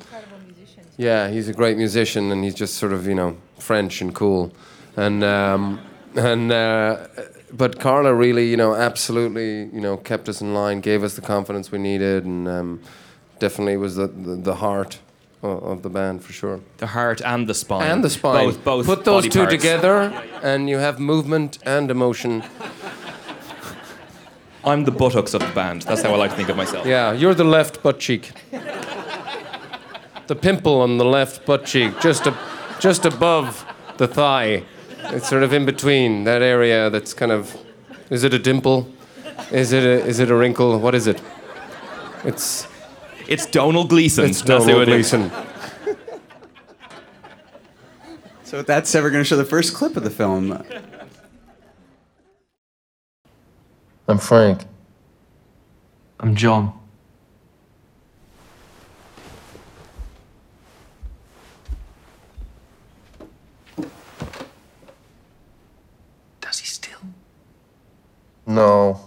yeah, 0.98 1.30
he's 1.30 1.48
a 1.48 1.54
great 1.54 1.78
musician, 1.78 2.32
and 2.32 2.44
he's 2.44 2.56
just 2.56 2.76
sort 2.76 2.92
of 2.92 3.08
you 3.08 3.16
know 3.16 3.38
French 3.60 4.02
and 4.02 4.14
cool, 4.14 4.52
and 4.96 5.24
um, 5.24 5.80
and 6.16 6.52
uh, 6.52 7.08
but 7.54 7.80
Carla 7.80 8.14
really 8.14 8.50
you 8.50 8.58
know 8.58 8.76
absolutely 8.76 9.66
you 9.66 9.82
know 9.82 9.98
kept 9.98 10.28
us 10.28 10.42
in 10.42 10.54
line, 10.54 10.82
gave 10.82 11.04
us 11.04 11.16
the 11.16 11.22
confidence 11.22 11.72
we 11.72 11.78
needed, 11.78 12.26
and 12.26 12.48
um, 12.48 12.82
definitely 13.40 13.78
was 13.78 13.96
the, 13.96 14.08
the, 14.08 14.36
the 14.36 14.56
heart 14.56 15.00
of, 15.44 15.64
of 15.64 15.82
the 15.84 15.90
band 15.90 16.24
for 16.24 16.34
sure. 16.34 16.60
The 16.78 16.88
heart 16.88 17.22
and 17.22 17.48
the 17.48 17.54
spine. 17.54 17.90
And 17.90 18.04
the 18.04 18.10
spine. 18.10 18.46
Both, 18.46 18.64
both. 18.64 18.86
Put 18.88 19.06
those 19.06 19.24
body 19.24 19.30
two 19.30 19.40
parts. 19.40 19.54
together, 19.54 20.24
and 20.42 20.68
you 20.70 20.78
have 20.78 21.00
movement 21.00 21.60
and 21.64 21.92
emotion. 21.92 22.44
I'm 24.64 24.84
the 24.84 24.92
buttocks 24.92 25.34
of 25.34 25.42
the 25.42 25.54
band. 25.54 25.84
That's 25.84 26.02
how 26.02 26.14
I 26.14 26.18
like 26.18 26.32
to 26.32 26.36
think 26.36 26.50
of 26.50 26.58
myself. 26.58 26.86
Yeah, 26.86 27.14
you're 27.14 27.36
the 27.36 27.46
left 27.46 27.82
butt 27.84 28.00
cheek. 28.00 28.32
The 30.28 30.36
pimple 30.36 30.82
on 30.82 30.98
the 30.98 31.06
left 31.06 31.46
butt 31.46 31.66
cheek, 31.66 32.00
just 32.02 32.28
a, 32.28 32.38
just 32.80 33.06
above 33.06 33.66
the 33.98 34.08
thigh. 34.08 34.64
It's 35.06 35.30
sort 35.30 35.44
of 35.44 35.54
in 35.54 35.66
between 35.66 36.26
that 36.26 36.42
area. 36.42 36.90
That's 36.90 37.14
kind 37.14 37.32
of. 37.32 37.56
Is 38.10 38.24
it 38.24 38.34
a 38.34 38.40
dimple? 38.40 38.92
Is 39.52 39.72
it 39.72 39.84
a, 39.84 40.06
is 40.06 40.20
it 40.20 40.30
a 40.30 40.36
wrinkle? 40.36 40.80
What 40.80 40.96
is 40.96 41.08
it? 41.08 41.22
It's 42.26 42.68
It's 43.28 43.46
Donald 43.46 43.90
Gleeson. 43.90 44.26
it's 44.26 44.42
Donald. 44.42 44.86
Gleeson. 44.86 45.32
So 48.44 48.58
with 48.58 48.68
that 48.68 48.88
said, 48.88 49.04
we're 49.04 49.10
going 49.10 49.24
to 49.24 49.28
show 49.28 49.36
the 49.36 49.44
first 49.46 49.74
clip 49.74 49.98
of 49.98 50.04
the 50.04 50.10
film. 50.10 50.64
I'm 54.08 54.18
Frank. 54.18 54.64
I'm 56.20 56.34
John. 56.36 56.74
No. 68.48 69.00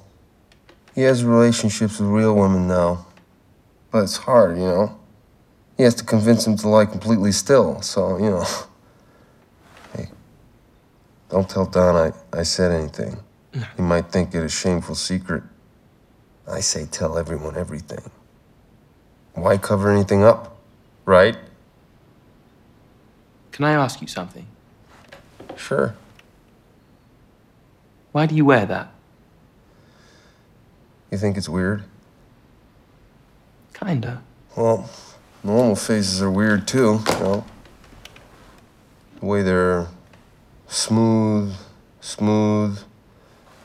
He 0.94 1.00
has 1.02 1.24
relationships 1.24 1.98
with 1.98 2.10
real 2.10 2.36
women 2.36 2.68
now. 2.68 3.06
But 3.90 4.04
it's 4.04 4.18
hard, 4.18 4.58
you 4.58 4.64
know? 4.64 4.98
He 5.76 5.82
has 5.82 5.94
to 5.96 6.04
convince 6.04 6.46
him 6.46 6.56
to 6.58 6.68
lie 6.68 6.84
completely 6.84 7.32
still, 7.32 7.80
so, 7.80 8.18
you 8.18 8.30
know. 8.30 8.44
Hey, 9.96 10.06
don't 11.28 11.50
tell 11.50 11.66
Don 11.66 11.96
I, 11.96 12.38
I 12.38 12.44
said 12.44 12.70
anything. 12.70 13.16
He 13.76 13.82
might 13.82 14.12
think 14.12 14.32
it 14.36 14.44
a 14.44 14.48
shameful 14.48 14.94
secret. 14.94 15.42
I 16.46 16.60
say 16.60 16.86
tell 16.86 17.18
everyone 17.18 17.56
everything. 17.56 18.08
Why 19.34 19.56
cover 19.56 19.90
anything 19.90 20.22
up, 20.22 20.58
right? 21.04 21.36
Can 23.50 23.64
I 23.64 23.72
ask 23.72 24.00
you 24.00 24.06
something? 24.06 24.46
Sure. 25.56 25.96
Why 28.12 28.26
do 28.26 28.36
you 28.36 28.44
wear 28.44 28.64
that? 28.66 28.92
You 31.10 31.18
think 31.18 31.36
it's 31.36 31.48
weird? 31.48 31.84
Kinda. 33.74 34.22
Well, 34.56 34.88
normal 35.42 35.74
faces 35.74 36.22
are 36.22 36.30
weird 36.30 36.68
too, 36.68 37.00
you 37.06 37.18
know? 37.18 37.44
The 39.18 39.26
way 39.26 39.42
they're 39.42 39.88
smooth, 40.68 41.54
smooth, 42.00 42.78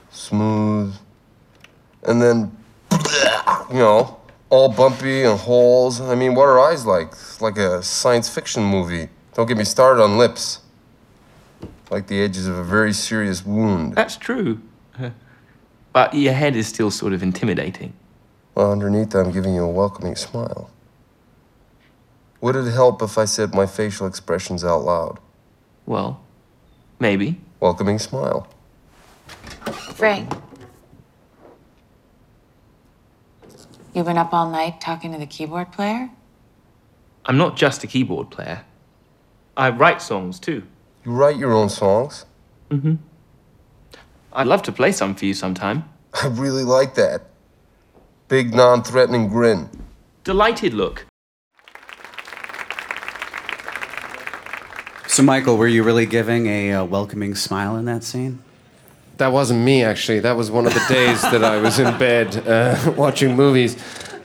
smooth, 0.10 0.96
and 2.08 2.22
then, 2.22 2.58
you 3.70 3.80
know, 3.80 4.20
all 4.50 4.70
bumpy 4.70 5.24
and 5.24 5.40
holes. 5.40 6.02
I 6.02 6.16
mean, 6.16 6.34
what 6.34 6.46
are 6.46 6.60
eyes 6.60 6.86
like? 6.86 7.10
It's 7.12 7.42
like 7.42 7.58
a 7.58 7.84
science 7.84 8.28
fiction 8.28 8.64
movie. 8.64 9.10
Don't 9.34 9.48
get 9.48 9.58
me 9.58 9.66
started 9.66 10.02
on 10.02 10.18
lips. 10.18 10.62
Like 11.92 12.08
the 12.08 12.22
edges 12.22 12.48
of 12.48 12.58
a 12.58 12.64
very 12.64 12.94
serious 12.94 13.46
wound. 13.46 13.94
That's 13.96 14.18
true. 14.18 14.62
But 15.96 16.14
your 16.14 16.34
head 16.34 16.58
is 16.58 16.68
still 16.68 16.92
sort 16.92 17.14
of 17.14 17.24
intimidating. 17.24 17.94
Well, 18.54 18.70
underneath, 18.74 19.16
I'm 19.16 19.32
giving 19.32 19.56
you 19.56 19.64
a 19.64 19.72
welcoming 19.72 20.18
smile. 20.18 20.70
Would 22.42 22.58
it 22.58 22.70
help 22.70 23.02
if 23.02 23.18
I 23.18 23.24
said 23.24 23.56
my 23.56 23.66
facial 23.66 24.06
expressions 24.06 24.66
out 24.66 24.84
loud? 24.84 25.20
Well, 25.86 26.20
maybe. 27.00 27.40
Welcoming 27.62 27.98
smile. 28.00 28.46
Frank. 29.94 30.34
You've 33.94 34.06
been 34.06 34.18
up 34.18 34.34
all 34.34 34.50
night 34.50 34.82
talking 34.82 35.14
to 35.14 35.18
the 35.18 35.26
keyboard 35.26 35.72
player? 35.72 36.10
I'm 37.24 37.38
not 37.38 37.56
just 37.56 37.86
a 37.86 37.88
keyboard 37.88 38.32
player. 38.32 38.66
I 39.56 39.70
write 39.70 40.02
songs 40.02 40.42
too. 40.42 40.64
You 41.06 41.14
write 41.14 41.38
your 41.38 41.54
own 41.54 41.70
songs? 41.70 42.26
Mm-hmm. 42.70 42.96
I'd 44.36 44.48
love 44.48 44.62
to 44.64 44.72
play 44.72 44.92
some 44.92 45.16
for 45.16 45.26
you 45.26 45.34
sometime. 45.34 45.86
I 46.22 46.28
really 46.28 46.64
like 46.64 46.96
that. 46.96 47.22
Big, 48.28 48.54
non 48.54 48.84
threatening 48.84 49.30
grin. 49.30 49.70
Delighted 50.24 50.74
look. 50.74 51.06
So, 55.08 55.24
Michael, 55.24 55.56
were 55.56 55.68
you 55.68 55.84
really 55.84 56.06
giving 56.06 56.48
a 56.48 56.74
uh, 56.74 56.84
welcoming 56.84 57.36
smile 57.36 57.78
in 57.78 57.86
that 57.86 58.04
scene? 58.04 58.40
That 59.18 59.32
wasn't 59.32 59.62
me, 59.62 59.82
actually. 59.84 60.20
That 60.20 60.36
was 60.36 60.52
one 60.52 60.66
of 60.66 60.74
the 60.74 60.84
days 60.90 61.22
that 61.22 61.42
I 61.42 61.58
was 61.58 61.80
in 61.80 61.98
bed 61.98 62.36
uh, 62.46 62.92
watching 62.98 63.34
movies. 63.36 63.78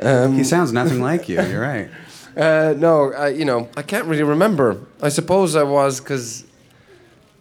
Um, 0.03 0.35
He 0.35 0.43
sounds 0.43 0.73
nothing 0.73 1.01
like 1.01 1.29
you. 1.29 1.41
You're 1.43 1.61
right. 1.63 1.89
Uh, 2.37 2.75
no, 2.79 3.13
I, 3.13 3.31
you 3.31 3.45
know, 3.45 3.69
I 3.77 3.83
can't 3.83 4.07
really 4.07 4.23
remember. 4.23 4.87
I 5.03 5.09
suppose 5.09 5.57
I 5.57 5.65
was 5.65 5.99
because, 6.01 6.45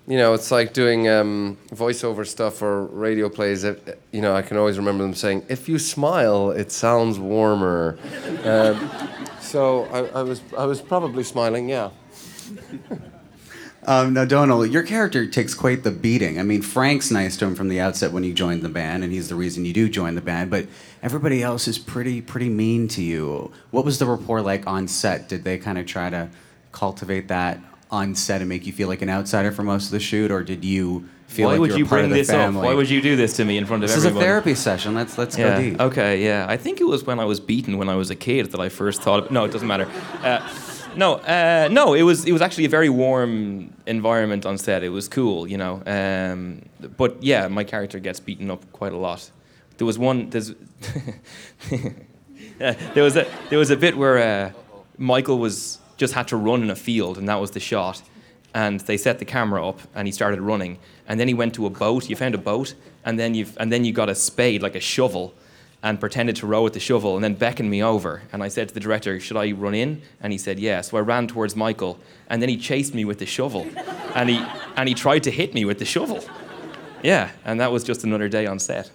you 0.09 0.17
know, 0.17 0.33
it's 0.33 0.49
like 0.49 0.73
doing 0.73 1.07
um, 1.07 1.55
voiceover 1.69 2.25
stuff 2.25 2.63
or 2.63 2.85
radio 2.87 3.29
plays. 3.29 3.63
uh, 3.63 3.75
You 4.11 4.21
know, 4.21 4.35
I 4.35 4.41
can 4.41 4.57
always 4.57 4.79
remember 4.79 5.03
them 5.03 5.13
saying, 5.13 5.45
"If 5.49 5.69
you 5.69 5.77
smile, 5.77 6.49
it 6.49 6.71
sounds 6.71 7.19
warmer." 7.19 7.99
um, 8.43 8.89
so 9.39 9.85
I, 9.85 10.19
I 10.19 10.23
was, 10.23 10.41
I 10.57 10.65
was 10.65 10.81
probably 10.81 11.23
smiling. 11.23 11.69
Yeah. 11.69 11.91
Um, 13.87 14.13
now, 14.13 14.25
Donald, 14.25 14.69
your 14.71 14.83
character 14.83 15.25
takes 15.25 15.55
quite 15.55 15.83
the 15.83 15.89
beating. 15.89 16.37
I 16.37 16.43
mean, 16.43 16.61
Frank's 16.61 17.09
nice 17.11 17.37
to 17.37 17.45
him 17.45 17.55
from 17.55 17.69
the 17.69 17.79
outset 17.79 18.11
when 18.11 18.25
you 18.25 18.33
joined 18.33 18.61
the 18.61 18.69
band, 18.69 19.03
and 19.05 19.11
he's 19.11 19.29
the 19.29 19.35
reason 19.35 19.63
you 19.63 19.73
do 19.73 19.87
join 19.87 20.15
the 20.15 20.21
band. 20.21 20.51
But 20.51 20.67
everybody 21.01 21.41
else 21.41 21.65
is 21.67 21.79
pretty, 21.79 22.21
pretty 22.21 22.49
mean 22.49 22.89
to 22.89 23.01
you. 23.01 23.51
What 23.71 23.85
was 23.85 23.97
the 23.97 24.05
rapport 24.05 24.41
like 24.41 24.67
on 24.67 24.87
set? 24.89 25.29
Did 25.29 25.45
they 25.45 25.57
kind 25.57 25.77
of 25.77 25.85
try 25.85 26.09
to 26.09 26.29
cultivate 26.73 27.29
that 27.29 27.59
on 27.91 28.15
set 28.15 28.41
and 28.41 28.49
make 28.49 28.65
you 28.65 28.73
feel 28.73 28.87
like 28.87 29.01
an 29.01 29.09
outsider 29.09 29.51
for 29.51 29.63
most 29.63 29.85
of 29.85 29.91
the 29.91 29.99
shoot, 29.99 30.31
or 30.31 30.43
did 30.43 30.63
you 30.63 31.07
feel 31.27 31.47
Why 31.47 31.53
like 31.53 31.59
would 31.61 31.69
you 31.69 31.73
were 31.73 31.79
you 31.79 31.85
part 31.85 31.99
bring 31.99 32.05
of 32.05 32.09
the 32.11 32.15
this 32.17 32.29
family? 32.29 32.59
up? 32.59 32.65
Why 32.65 32.73
would 32.73 32.89
you 32.89 33.01
do 33.01 33.15
this 33.15 33.33
to 33.37 33.45
me 33.45 33.57
in 33.57 33.65
front 33.65 33.83
of 33.83 33.89
This 33.89 33.97
is 33.97 34.05
a 34.05 34.11
therapy 34.11 34.55
session. 34.55 34.93
Let's 34.93 35.17
let's 35.17 35.37
yeah. 35.37 35.55
go 35.55 35.61
deep. 35.61 35.79
Okay, 35.79 36.23
yeah. 36.23 36.45
I 36.47 36.57
think 36.57 36.81
it 36.81 36.85
was 36.85 37.03
when 37.03 37.19
I 37.19 37.25
was 37.25 37.39
beaten 37.39 37.77
when 37.77 37.89
I 37.89 37.95
was 37.95 38.09
a 38.09 38.15
kid 38.15 38.51
that 38.51 38.59
I 38.59 38.69
first 38.69 39.01
thought. 39.01 39.25
Of, 39.25 39.31
no, 39.31 39.45
it 39.45 39.51
doesn't 39.51 39.67
matter. 39.67 39.89
Uh, 40.23 40.47
no, 40.95 41.15
uh, 41.15 41.67
no. 41.71 41.93
It 41.93 42.03
was 42.03 42.25
it 42.25 42.31
was 42.31 42.41
actually 42.41 42.65
a 42.65 42.69
very 42.69 42.89
warm 42.89 43.73
environment 43.85 44.45
on 44.45 44.57
set. 44.57 44.83
It 44.83 44.89
was 44.89 45.07
cool, 45.07 45.47
you 45.47 45.57
know. 45.57 45.81
Um, 45.85 46.63
but 46.97 47.21
yeah, 47.23 47.47
my 47.47 47.63
character 47.63 47.99
gets 47.99 48.19
beaten 48.19 48.49
up 48.51 48.71
quite 48.71 48.93
a 48.93 48.97
lot. 48.97 49.31
There 49.77 49.87
was 49.87 49.97
one. 49.97 50.29
There's 50.29 50.53
Uh, 52.59 52.73
there 52.93 53.03
was 53.03 53.15
a 53.15 53.25
there 53.49 53.59
was 53.59 53.69
a 53.69 53.77
bit 53.77 53.97
where 53.97 54.17
uh, 54.17 54.51
Michael 54.97 55.39
was 55.39 55.79
just 55.99 56.13
had 56.13 56.27
to 56.29 56.37
run 56.37 56.63
in 56.63 56.71
a 56.71 56.75
field, 56.75 57.19
and 57.19 57.29
that 57.29 57.39
was 57.39 57.51
the 57.51 57.59
shot. 57.59 58.01
And 58.55 58.79
they 58.79 58.97
set 58.97 59.19
the 59.19 59.25
camera 59.25 59.67
up, 59.67 59.79
and 59.93 60.07
he 60.07 60.11
started 60.11 60.41
running. 60.41 60.79
And 61.07 61.19
then 61.19 61.27
he 61.27 61.35
went 61.35 61.53
to 61.55 61.67
a 61.67 61.69
boat. 61.69 62.09
You 62.09 62.15
found 62.15 62.33
a 62.33 62.39
boat, 62.39 62.73
and 63.05 63.19
then 63.19 63.35
you 63.35 63.45
and 63.57 63.71
then 63.71 63.85
you 63.85 63.93
got 63.93 64.09
a 64.09 64.15
spade, 64.15 64.63
like 64.63 64.73
a 64.75 64.79
shovel, 64.79 65.35
and 65.83 65.99
pretended 65.99 66.35
to 66.37 66.47
row 66.47 66.63
with 66.63 66.73
the 66.73 66.79
shovel, 66.79 67.13
and 67.15 67.23
then 67.23 67.35
beckoned 67.35 67.69
me 67.69 67.83
over. 67.83 68.23
And 68.33 68.41
I 68.41 68.47
said 68.47 68.69
to 68.69 68.73
the 68.73 68.79
director, 68.79 69.19
"Should 69.19 69.37
I 69.37 69.51
run 69.51 69.75
in?" 69.75 70.01
And 70.21 70.33
he 70.33 70.39
said, 70.39 70.57
"Yeah." 70.57 70.81
So 70.81 70.97
I 70.97 71.01
ran 71.01 71.27
towards 71.27 71.55
Michael, 71.55 71.99
and 72.27 72.41
then 72.41 72.49
he 72.49 72.57
chased 72.57 72.95
me 72.95 73.05
with 73.05 73.19
the 73.19 73.27
shovel, 73.27 73.67
and 74.15 74.29
he 74.29 74.43
and 74.75 74.89
he 74.89 74.95
tried 74.95 75.23
to 75.23 75.31
hit 75.31 75.53
me 75.53 75.63
with 75.65 75.77
the 75.77 75.85
shovel. 75.85 76.23
Yeah, 77.03 77.29
and 77.45 77.59
that 77.59 77.71
was 77.71 77.83
just 77.83 78.03
another 78.03 78.27
day 78.27 78.47
on 78.47 78.57
set. 78.59 78.89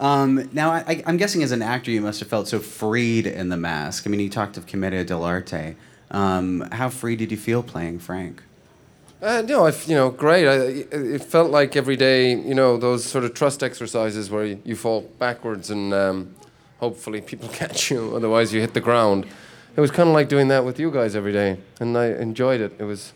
Um, 0.00 0.48
now, 0.52 0.70
I, 0.72 0.84
I- 0.88 1.02
I'm 1.06 1.16
guessing 1.16 1.42
as 1.42 1.52
an 1.52 1.62
actor, 1.62 1.90
you 1.90 2.00
must 2.00 2.20
have 2.20 2.28
felt 2.28 2.48
so 2.48 2.58
freed 2.58 3.26
in 3.26 3.48
the 3.48 3.56
mask. 3.56 4.06
I 4.06 4.10
mean, 4.10 4.20
you 4.20 4.28
talked 4.30 4.56
of 4.56 4.66
Commedia 4.66 5.04
dell'arte. 5.04 5.76
Um, 6.10 6.60
how 6.72 6.88
free 6.90 7.16
did 7.16 7.30
you 7.30 7.36
feel 7.36 7.62
playing 7.62 7.98
Frank? 8.00 8.42
Uh, 9.22 9.42
no, 9.46 9.66
if, 9.66 9.88
you 9.88 9.94
know, 9.94 10.10
great. 10.10 10.46
I, 10.46 10.54
it- 10.54 10.92
it 10.92 11.24
felt 11.24 11.50
like 11.50 11.76
every 11.76 11.96
day, 11.96 12.30
you 12.34 12.54
know, 12.54 12.76
those 12.76 13.04
sort 13.04 13.24
of 13.24 13.34
trust 13.34 13.62
exercises 13.62 14.30
where 14.30 14.44
you, 14.44 14.60
you 14.64 14.76
fall 14.76 15.02
backwards 15.18 15.70
and 15.70 15.94
um, 15.94 16.34
hopefully 16.78 17.20
people 17.20 17.48
catch 17.52 17.90
you, 17.90 18.14
otherwise 18.16 18.52
you 18.52 18.60
hit 18.60 18.74
the 18.74 18.80
ground. 18.80 19.26
It 19.76 19.80
was 19.80 19.90
kind 19.90 20.08
of 20.08 20.14
like 20.14 20.28
doing 20.28 20.48
that 20.48 20.64
with 20.64 20.78
you 20.78 20.90
guys 20.90 21.16
every 21.16 21.32
day, 21.32 21.58
and 21.80 21.96
I 21.98 22.06
enjoyed 22.06 22.60
it. 22.60 22.74
It 22.78 22.84
was, 22.84 23.12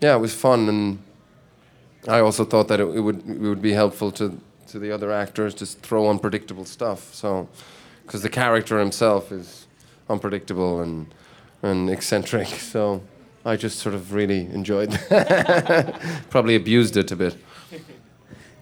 yeah, 0.00 0.14
it 0.14 0.20
was 0.20 0.32
fun, 0.32 0.68
and 0.68 0.98
I 2.06 2.20
also 2.20 2.44
thought 2.44 2.68
that 2.68 2.78
it, 2.78 2.84
it 2.86 3.00
would 3.00 3.28
it 3.28 3.40
would 3.40 3.60
be 3.62 3.72
helpful 3.72 4.12
to 4.12 4.38
to 4.72 4.78
the 4.78 4.90
other 4.90 5.12
actors 5.12 5.54
to 5.54 5.66
throw 5.66 6.10
unpredictable 6.10 6.64
stuff. 6.64 7.14
So, 7.14 7.48
because 8.04 8.22
the 8.22 8.28
character 8.28 8.78
himself 8.78 9.30
is 9.30 9.66
unpredictable 10.08 10.80
and 10.80 11.14
and 11.62 11.88
eccentric, 11.88 12.48
so 12.72 13.02
I 13.44 13.56
just 13.56 13.78
sort 13.78 13.94
of 13.94 14.12
really 14.12 14.40
enjoyed. 14.40 14.98
Probably 16.30 16.56
abused 16.56 16.96
it 16.96 17.12
a 17.12 17.16
bit. 17.16 17.36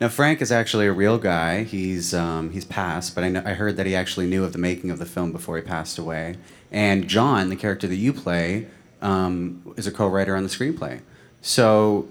Now 0.00 0.08
Frank 0.08 0.40
is 0.40 0.50
actually 0.50 0.86
a 0.86 0.92
real 0.92 1.18
guy. 1.18 1.64
He's 1.64 2.12
um, 2.12 2.50
he's 2.50 2.64
passed, 2.64 3.14
but 3.14 3.22
I, 3.22 3.28
I 3.50 3.54
heard 3.54 3.76
that 3.76 3.86
he 3.86 3.94
actually 3.94 4.26
knew 4.26 4.44
of 4.44 4.52
the 4.52 4.58
making 4.58 4.90
of 4.90 4.98
the 4.98 5.06
film 5.06 5.32
before 5.32 5.56
he 5.56 5.62
passed 5.62 5.98
away. 5.98 6.36
And 6.72 7.08
John, 7.08 7.48
the 7.48 7.56
character 7.56 7.86
that 7.86 7.96
you 7.96 8.12
play, 8.12 8.66
um, 9.02 9.74
is 9.76 9.86
a 9.86 9.92
co-writer 9.92 10.36
on 10.36 10.42
the 10.42 10.48
screenplay. 10.48 11.00
So 11.42 12.08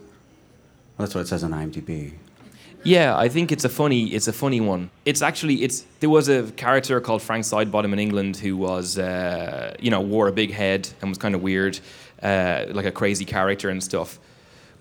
well, 0.98 1.06
that's 1.06 1.16
what 1.16 1.22
it 1.22 1.28
says 1.28 1.44
on 1.44 1.52
IMDb. 1.52 2.14
Yeah, 2.84 3.18
I 3.18 3.28
think 3.28 3.52
it's 3.52 3.66
a 3.66 3.70
funny 3.70 4.08
it's 4.08 4.28
a 4.28 4.34
funny 4.34 4.62
one. 4.62 4.90
It's 5.06 5.22
actually 5.22 5.64
it's 5.64 5.86
there 6.00 6.10
was 6.10 6.30
a 6.30 6.44
character 6.54 7.00
called 7.02 7.22
Frank 7.22 7.44
Sidebottom 7.44 7.92
in 7.92 8.00
England 8.00 8.38
who 8.38 8.56
was 8.56 8.98
uh, 8.98 9.76
you 9.80 9.92
know 9.92 10.02
wore 10.02 10.28
a 10.28 10.32
big 10.32 10.52
head 10.52 10.90
and 11.02 11.10
was 11.10 11.18
kind 11.18 11.36
of 11.36 11.42
weird, 11.42 11.80
uh, 12.24 12.66
like 12.70 12.86
a 12.86 12.92
crazy 12.92 13.26
character 13.26 13.70
and 13.70 13.84
stuff. 13.84 14.20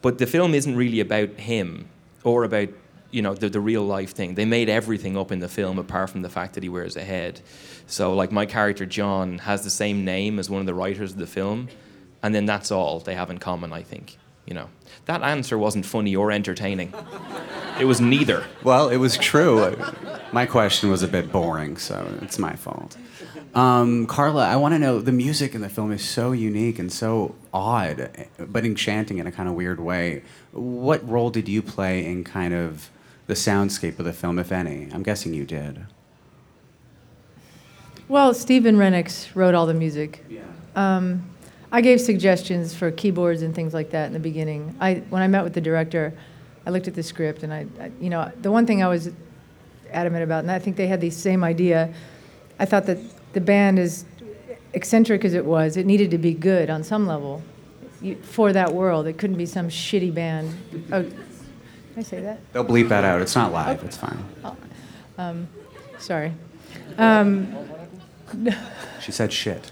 But 0.01 0.19
the 0.19 0.27
film 0.27 0.55
isn't 0.55 0.77
really 0.77 1.01
about 1.01 1.31
him 1.31 1.89
or 2.23 2.45
about 2.45 2.69
you 3.11 3.21
know 3.21 3.35
the, 3.35 3.49
the 3.49 3.61
real 3.61 3.83
life 3.83 4.13
thing. 4.13 4.35
They 4.35 4.45
made 4.45 4.69
everything 4.69 5.17
up 5.17 5.33
in 5.33 5.41
the 5.41 5.49
film 5.49 5.79
apart 5.79 6.11
from 6.11 6.23
the 6.23 6.31
fact 6.31 6.55
that 6.55 6.63
he 6.63 6.69
wears 6.69 6.97
a 6.97 7.05
head. 7.05 7.41
So 7.89 8.15
like 8.15 8.31
my 8.31 8.47
character 8.47 8.87
John 8.87 9.39
has 9.39 9.65
the 9.65 9.71
same 9.71 10.05
name 10.05 10.39
as 10.39 10.49
one 10.49 10.61
of 10.61 10.67
the 10.67 10.75
writers 10.75 11.13
of 11.13 11.19
the 11.19 11.27
film, 11.27 11.69
and 12.23 12.33
then 12.33 12.47
that's 12.47 12.71
all 12.71 13.01
they 13.01 13.17
have 13.17 13.31
in 13.31 13.39
common. 13.39 13.73
I 13.73 13.83
think 13.83 14.19
you 14.49 14.55
know 14.55 14.69
that 15.05 15.23
answer 15.23 15.59
wasn't 15.59 15.85
funny 15.85 16.17
or 16.17 16.33
entertaining. 16.33 16.93
It 17.79 17.85
was 17.85 18.01
neither. 18.01 18.45
Well, 18.65 18.89
it 18.89 18.97
was 18.97 19.17
true. 19.17 19.77
My 20.33 20.47
question 20.47 20.91
was 20.91 21.03
a 21.03 21.09
bit 21.09 21.31
boring, 21.31 21.77
so 21.77 22.11
it's 22.23 22.39
my 22.39 22.57
fault. 22.57 22.97
Um, 23.55 24.07
Carla, 24.07 24.47
I 24.47 24.57
want 24.57 24.75
to 24.75 24.79
know 24.79 25.01
the 25.01 25.13
music 25.13 25.55
in 25.55 25.61
the 25.61 25.69
film 25.69 25.93
is 25.93 26.03
so 26.03 26.33
unique 26.33 26.79
and 26.79 26.93
so 26.93 27.35
odd, 27.53 28.11
but 28.39 28.65
enchanting 28.65 29.19
in 29.19 29.27
a 29.27 29.33
kind 29.33 29.49
of 29.49 29.55
weird 29.55 29.81
way. 29.81 30.23
What 30.53 31.09
role 31.09 31.31
did 31.31 31.49
you 31.49 31.63
play 31.63 32.05
in 32.05 32.25
kind 32.25 32.53
of 32.53 32.91
the 33.27 33.35
soundscape 33.35 33.99
of 33.99 34.05
the 34.05 34.13
film, 34.13 34.39
if 34.39 34.53
any? 34.53 34.89
I'm 34.93 35.03
guessing 35.03 35.33
you 35.33 35.45
did. 35.45 35.87
Well, 38.09 38.35
Stephen 38.35 38.77
Rennicks 38.77 39.35
wrote 39.35 39.55
all 39.55 39.67
the 39.67 39.75
music. 39.75 40.25
Yeah. 40.29 40.43
Um, 40.75 41.31
I 41.71 41.81
gave 41.81 42.01
suggestions 42.01 42.75
for 42.75 42.91
keyboards 42.91 43.43
and 43.43 43.55
things 43.55 43.75
like 43.75 43.91
that 43.91 44.07
in 44.07 44.13
the 44.13 44.19
beginning. 44.19 44.75
I, 44.81 44.97
when 45.11 45.23
I 45.23 45.29
met 45.29 45.45
with 45.45 45.53
the 45.53 45.61
director, 45.61 46.15
I 46.67 46.71
looked 46.71 46.89
at 46.89 46.95
the 46.95 47.03
script 47.03 47.43
and 47.43 47.53
I, 47.53 47.67
I, 47.81 47.91
you 48.01 48.11
know, 48.11 48.31
the 48.41 48.51
one 48.51 48.67
thing 48.67 48.83
I 48.83 48.89
was 48.89 49.11
adamant 49.91 50.25
about, 50.25 50.41
and 50.41 50.51
I 50.51 50.59
think 50.59 50.77
they 50.77 50.87
had 50.87 51.01
the 51.01 51.11
same 51.11 51.45
idea. 51.45 51.93
I 52.59 52.65
thought 52.65 52.87
that 52.87 52.99
the 53.33 53.41
band, 53.41 53.79
as 53.79 54.05
eccentric 54.73 55.25
as 55.25 55.35
it 55.35 55.45
was, 55.45 55.77
it 55.77 55.87
needed 55.87 56.11
to 56.11 56.19
be 56.19 56.33
good 56.33 56.71
on 56.71 56.83
some 56.83 57.07
level 57.07 57.43
you, 58.01 58.17
for 58.17 58.53
that 58.53 58.73
world. 58.73 59.07
It 59.07 59.19
couldn't 59.19 59.37
be 59.37 59.47
some 59.47 59.69
shitty 59.69 60.13
band. 60.13 60.55
Oh, 60.93 61.03
can 61.03 61.15
I 61.97 62.03
say 62.03 62.21
that? 62.21 62.41
They'll 62.53 62.65
bleep 62.65 62.89
that 62.89 63.05
out. 63.05 63.21
It's 63.21 63.35
not 63.35 63.53
live. 63.53 63.83
It's 63.85 63.97
fine. 63.97 64.25
Oh, 64.45 64.57
um, 65.19 65.49
sorry. 65.99 66.33
Um, 66.97 67.55
she 69.01 69.13
said 69.13 69.33
shit. 69.33 69.71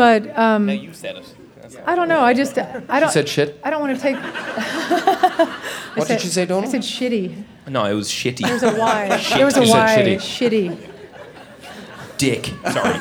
But 0.00 0.38
um, 0.38 0.64
no, 0.64 0.72
you 0.72 0.94
said 0.94 1.16
it. 1.16 1.34
I 1.84 1.94
don't 1.94 2.08
know. 2.08 2.20
I 2.22 2.32
just 2.32 2.56
I 2.56 3.00
don't. 3.00 3.10
She 3.10 3.12
said 3.12 3.28
shit. 3.28 3.60
I 3.62 3.68
don't 3.68 3.82
want 3.82 3.94
to 3.94 4.00
take. 4.00 4.16
what 5.94 6.06
said, 6.06 6.16
did 6.16 6.24
you 6.24 6.30
say, 6.30 6.46
Donald? 6.46 6.64
I 6.64 6.68
said 6.70 6.80
shitty. 6.80 7.44
No, 7.68 7.84
it 7.84 7.92
was 7.92 8.08
shitty. 8.08 8.38
There 8.38 8.54
was 8.54 8.62
a 8.62 8.74
Y. 8.74 9.16
Shit. 9.20 9.36
There 9.36 9.44
was 9.44 9.58
a 9.58 9.60
You 9.60 9.66
said 9.66 10.06
Y. 10.06 10.16
shitty. 10.16 10.78
Shitty. 10.78 10.88
Dick. 12.16 12.46
Sorry. 12.72 12.98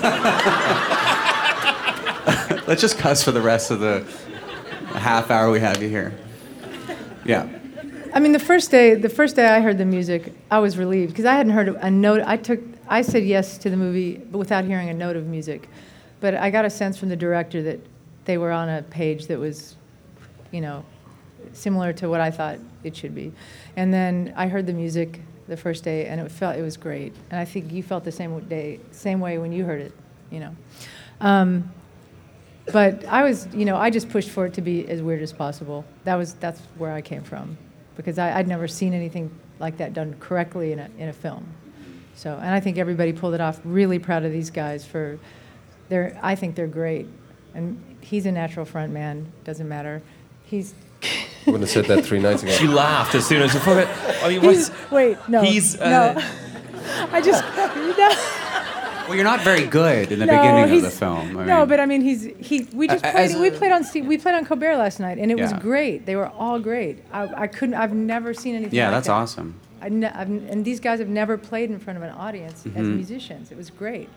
Let's 2.67 2.81
just 2.81 2.97
cuss 2.97 3.23
for 3.23 3.31
the 3.31 3.39
rest 3.39 3.71
of 3.71 3.79
the 3.79 4.05
half 4.95 5.31
hour 5.31 5.49
we 5.51 5.61
have 5.61 5.81
you 5.81 5.87
here. 5.87 6.13
Yeah. 7.23 7.47
I 8.13 8.19
mean, 8.19 8.33
the 8.33 8.39
first 8.39 8.71
day, 8.71 8.95
the 8.95 9.07
first 9.07 9.37
day 9.37 9.47
I 9.47 9.61
heard 9.61 9.77
the 9.77 9.85
music, 9.85 10.33
I 10.51 10.59
was 10.59 10.77
relieved 10.77 11.13
because 11.13 11.23
I 11.23 11.35
hadn't 11.35 11.53
heard 11.53 11.69
a 11.69 11.89
note. 11.89 12.23
I 12.25 12.35
took, 12.35 12.59
I 12.89 13.03
said 13.03 13.23
yes 13.23 13.57
to 13.59 13.69
the 13.69 13.77
movie, 13.77 14.17
but 14.17 14.37
without 14.37 14.65
hearing 14.65 14.89
a 14.89 14.93
note 14.93 15.15
of 15.15 15.27
music. 15.27 15.69
But 16.19 16.35
I 16.35 16.49
got 16.49 16.65
a 16.65 16.69
sense 16.69 16.97
from 16.97 17.09
the 17.09 17.15
director 17.15 17.61
that 17.63 17.79
they 18.25 18.37
were 18.37 18.51
on 18.51 18.69
a 18.69 18.81
page 18.83 19.27
that 19.27 19.39
was, 19.39 19.75
you 20.51 20.61
know, 20.61 20.83
similar 21.53 21.93
to 21.93 22.09
what 22.09 22.21
I 22.21 22.29
thought 22.31 22.59
it 22.83 22.95
should 22.95 23.15
be. 23.15 23.31
And 23.75 23.93
then 23.93 24.33
I 24.35 24.47
heard 24.47 24.65
the 24.65 24.73
music 24.73 25.21
the 25.47 25.57
first 25.57 25.83
day, 25.83 26.05
and 26.05 26.21
it 26.21 26.31
felt 26.31 26.57
it 26.57 26.61
was 26.61 26.77
great. 26.77 27.13
And 27.31 27.39
I 27.39 27.45
think 27.45 27.71
you 27.71 27.81
felt 27.81 28.03
the 28.03 28.11
same 28.11 28.39
day, 28.41 28.79
same 28.91 29.19
way 29.19 29.37
when 29.37 29.51
you 29.51 29.65
heard 29.65 29.81
it, 29.81 29.93
you 30.29 30.39
know. 30.39 30.55
Um, 31.21 31.71
but 32.71 33.03
I 33.05 33.23
was, 33.23 33.47
you 33.53 33.65
know, 33.65 33.75
I 33.75 33.89
just 33.89 34.09
pushed 34.09 34.29
for 34.29 34.45
it 34.45 34.53
to 34.53 34.61
be 34.61 34.87
as 34.87 35.01
weird 35.01 35.23
as 35.23 35.33
possible. 35.33 35.85
That 36.03 36.15
was 36.15 36.33
that's 36.35 36.59
where 36.77 36.91
I 36.91 37.01
came 37.01 37.23
from, 37.23 37.57
because 37.97 38.19
I, 38.19 38.37
I'd 38.37 38.47
never 38.47 38.67
seen 38.67 38.93
anything 38.93 39.31
like 39.57 39.77
that 39.77 39.93
done 39.93 40.15
correctly 40.19 40.71
in 40.71 40.79
a 40.79 40.89
in 40.99 41.09
a 41.09 41.13
film. 41.13 41.47
So, 42.13 42.35
and 42.35 42.53
I 42.53 42.59
think 42.59 42.77
everybody 42.77 43.11
pulled 43.11 43.33
it 43.33 43.41
off. 43.41 43.59
Really 43.63 43.97
proud 43.97 44.23
of 44.23 44.31
these 44.31 44.51
guys 44.51 44.85
for 44.85 45.17
they're, 45.89 46.17
I 46.21 46.35
think 46.35 46.55
they're 46.55 46.67
great. 46.67 47.07
And 47.53 47.81
he's 48.01 48.25
a 48.25 48.31
natural 48.31 48.65
front 48.65 48.91
man, 48.93 49.31
doesn't 49.43 49.67
matter. 49.67 50.01
He's. 50.45 50.73
I 51.03 51.07
wouldn't 51.51 51.63
have 51.63 51.69
said 51.69 51.85
that 51.85 52.05
three 52.05 52.19
nights 52.19 52.43
ago. 52.43 52.51
She 52.51 52.67
laughed 52.67 53.15
as 53.15 53.25
soon 53.25 53.41
as 53.41 53.53
you 53.53 53.59
put 53.61 53.77
it. 53.77 53.87
I 54.23 54.29
mean, 54.29 54.41
he's, 54.41 54.69
what's, 54.69 54.91
wait, 54.91 55.17
no. 55.27 55.41
He's. 55.41 55.79
Uh, 55.79 56.13
no. 56.13 56.21
I 57.11 57.21
just. 57.21 57.43
No. 57.97 58.35
Well, 59.07 59.15
you're 59.15 59.23
not 59.25 59.41
very 59.41 59.65
good 59.65 60.11
in 60.11 60.19
the 60.19 60.27
no, 60.27 60.37
beginning 60.37 60.75
of 60.77 60.81
the 60.83 60.91
film. 60.91 61.35
I 61.37 61.45
no, 61.45 61.59
mean- 61.61 61.69
but 61.69 61.79
I 61.79 61.85
mean, 61.87 62.01
he's 62.01 62.23
he. 62.39 62.67
We 62.73 62.87
just 62.87 63.03
A- 63.03 63.11
played. 63.11 63.31
as 63.31 63.35
we 63.35 63.49
played 63.49 63.71
on 63.71 63.83
we 64.07 64.17
played 64.19 64.35
on 64.35 64.45
Colbert 64.45 64.77
last 64.77 64.99
night, 64.99 65.17
and 65.17 65.31
it 65.31 65.39
was 65.39 65.51
great. 65.53 66.05
They 66.05 66.15
were 66.15 66.27
all 66.27 66.59
great. 66.59 67.03
I, 67.11 67.43
I 67.43 67.47
couldn't. 67.47 67.73
I've 67.75 67.93
never 67.93 68.33
seen 68.35 68.55
anything. 68.55 68.75
Yeah, 68.75 68.85
like 68.85 68.97
that's 68.97 69.07
that. 69.07 69.13
awesome. 69.13 69.59
I 69.81 69.89
ne- 69.89 70.07
I've, 70.09 70.29
and 70.29 70.63
these 70.63 70.79
guys 70.79 70.99
have 70.99 71.07
never 71.07 71.37
played 71.37 71.71
in 71.71 71.79
front 71.79 71.97
of 71.97 72.03
an 72.03 72.11
audience 72.11 72.65
as 72.67 72.71
Mhm. 72.85 72.95
musicians. 72.97 73.49
It 73.51 73.57
was 73.57 73.69
great. 73.71 74.09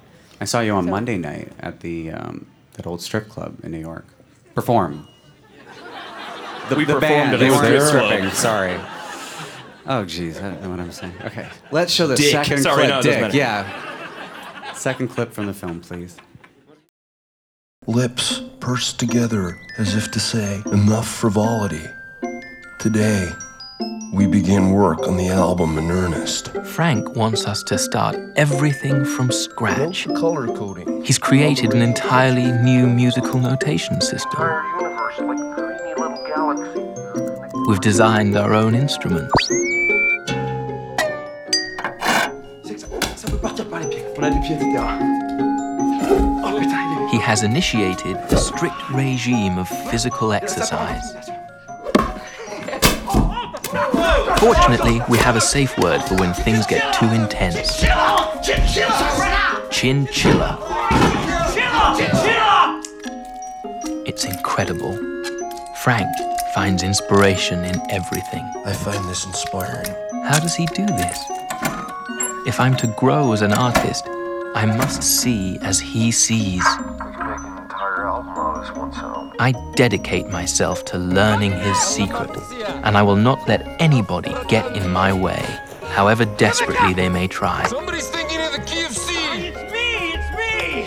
I 0.42 0.44
saw 0.44 0.60
you 0.60 0.72
on 0.74 0.84
So- 0.86 0.90
Monday 0.90 1.18
night 1.18 1.52
at 1.60 1.80
the 1.80 2.10
um, 2.10 2.46
that 2.72 2.84
old 2.86 3.00
strip 3.00 3.28
club 3.28 3.56
in 3.62 3.70
New 3.70 3.78
York. 3.78 4.04
Perform. 4.56 5.06
The, 6.68 6.74
We 6.76 6.84
the 6.84 6.94
performed 6.94 7.00
band, 7.00 7.34
at 7.34 7.40
they 7.40 7.48
a 7.48 7.50
weren't 7.52 7.66
club. 7.76 7.88
stripping. 8.08 8.30
Sorry. 8.30 8.74
Oh, 9.86 10.04
jeez, 10.04 10.38
I 10.38 10.50
don't 10.50 10.62
know 10.62 10.70
what 10.70 10.80
I'm 10.80 10.90
saying. 10.92 11.12
Okay, 11.26 11.48
let's 11.70 11.92
show 11.92 12.06
the 12.08 12.16
Dick. 12.16 12.30
second 12.32 12.58
Sorry, 12.62 12.86
clip. 12.86 12.88
no, 12.88 13.02
Dick, 13.02 13.34
yeah. 13.34 14.72
Second 14.74 15.08
clip 15.08 15.32
from 15.32 15.46
the 15.46 15.54
film, 15.54 15.80
please. 15.80 16.16
Lips 17.86 18.42
pursed 18.60 18.98
together 19.00 19.58
as 19.78 19.94
if 19.94 20.10
to 20.12 20.20
say, 20.20 20.60
enough 20.72 21.08
frivolity. 21.08 21.84
Today, 22.78 23.28
we 24.12 24.26
begin 24.26 24.70
work 24.72 25.08
on 25.08 25.16
the 25.16 25.28
album 25.28 25.78
in 25.78 25.90
earnest. 25.90 26.50
Frank 26.64 27.16
wants 27.16 27.46
us 27.46 27.62
to 27.64 27.78
start 27.78 28.16
everything 28.36 29.04
from 29.04 29.32
scratch. 29.32 30.06
Color 30.14 30.48
coding. 30.54 31.02
He's 31.02 31.18
created 31.18 31.72
an 31.72 31.82
entirely 31.82 32.52
new 32.62 32.86
musical 32.86 33.40
notation 33.40 34.00
system. 34.00 34.40
universe 34.80 35.18
like 35.18 35.38
a 35.38 36.00
little 36.00 36.24
galaxy. 36.26 37.62
We've 37.68 37.80
designed 37.80 38.36
our 38.36 38.52
own 38.54 38.74
instruments. 38.74 39.32
Ça 43.16 43.30
peut 43.30 43.38
partir 43.38 43.64
par 43.68 43.80
les 43.80 43.88
pieds. 43.88 44.04
On 44.18 44.22
a 44.22 44.30
des 44.30 44.40
pieds, 44.40 44.54
etc. 44.54 44.66
Putain, 46.58 46.80
il 46.90 47.04
est. 47.04 47.12
He 47.12 47.18
has 47.18 47.42
initiated 47.42 48.16
a 48.30 48.36
strict 48.36 48.76
regime 48.90 49.58
of 49.58 49.68
physical 49.90 50.32
exercise. 50.32 51.31
Fortunately, 54.42 55.00
we 55.08 55.18
have 55.18 55.36
a 55.36 55.40
safe 55.40 55.78
word 55.78 56.02
for 56.02 56.16
when 56.16 56.34
things 56.34 56.66
get 56.66 56.92
too 56.94 57.06
intense. 57.06 57.80
Chinchilla. 59.70 60.58
It's 64.04 64.24
incredible. 64.24 64.98
Frank 65.76 66.08
finds 66.56 66.82
inspiration 66.82 67.64
in 67.64 67.80
everything. 67.92 68.42
I 68.66 68.72
find 68.72 69.08
this 69.08 69.24
inspiring. 69.24 69.94
How 70.24 70.40
does 70.40 70.56
he 70.56 70.66
do 70.66 70.86
this? 70.86 71.20
If 72.44 72.58
I'm 72.58 72.74
to 72.78 72.88
grow 72.98 73.32
as 73.32 73.42
an 73.42 73.52
artist, 73.52 74.08
I 74.56 74.66
must 74.66 75.04
see 75.04 75.60
as 75.62 75.78
he 75.78 76.10
sees. 76.10 76.66
I 79.42 79.50
dedicate 79.74 80.28
myself 80.28 80.84
to 80.84 80.98
learning 80.98 81.50
his 81.50 81.76
secret, 81.76 82.30
and 82.84 82.96
I 82.96 83.02
will 83.02 83.16
not 83.16 83.48
let 83.48 83.66
anybody 83.82 84.32
get 84.46 84.76
in 84.76 84.88
my 84.92 85.12
way, 85.12 85.42
however 85.88 86.24
desperately 86.24 86.94
they 86.94 87.08
may 87.08 87.26
try. 87.26 87.64
Somebody's 87.64 88.08
thinking 88.08 88.40
of 88.40 88.52
the 88.52 88.60
key 88.60 88.84
of 88.84 88.92
C. 88.92 89.12
It's 89.48 89.56
me. 89.72 90.14
It's 90.14 90.30
me. 90.38 90.86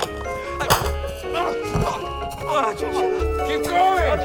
Keep 3.45 3.63
going. 3.65 4.19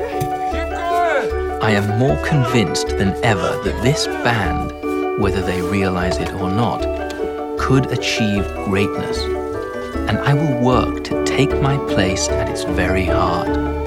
Keep 0.53 0.69
going. 0.79 1.61
I 1.61 1.73
am 1.73 1.99
more 1.99 2.25
convinced 2.25 2.91
than 2.99 3.17
ever 3.25 3.61
that 3.65 3.83
this 3.83 4.07
band, 4.07 5.21
whether 5.21 5.43
they 5.43 5.61
realize 5.61 6.19
it 6.19 6.33
or 6.35 6.49
not, 6.49 6.83
could 7.59 7.91
achieve 7.91 8.47
greatness. 8.65 9.19
And 10.09 10.19
I 10.19 10.35
will 10.35 10.57
work 10.61 11.03
to 11.07 11.25
take 11.25 11.51
my 11.61 11.79
place 11.93 12.29
at 12.29 12.49
its 12.49 12.63
very 12.63 13.07
heart. 13.07 13.80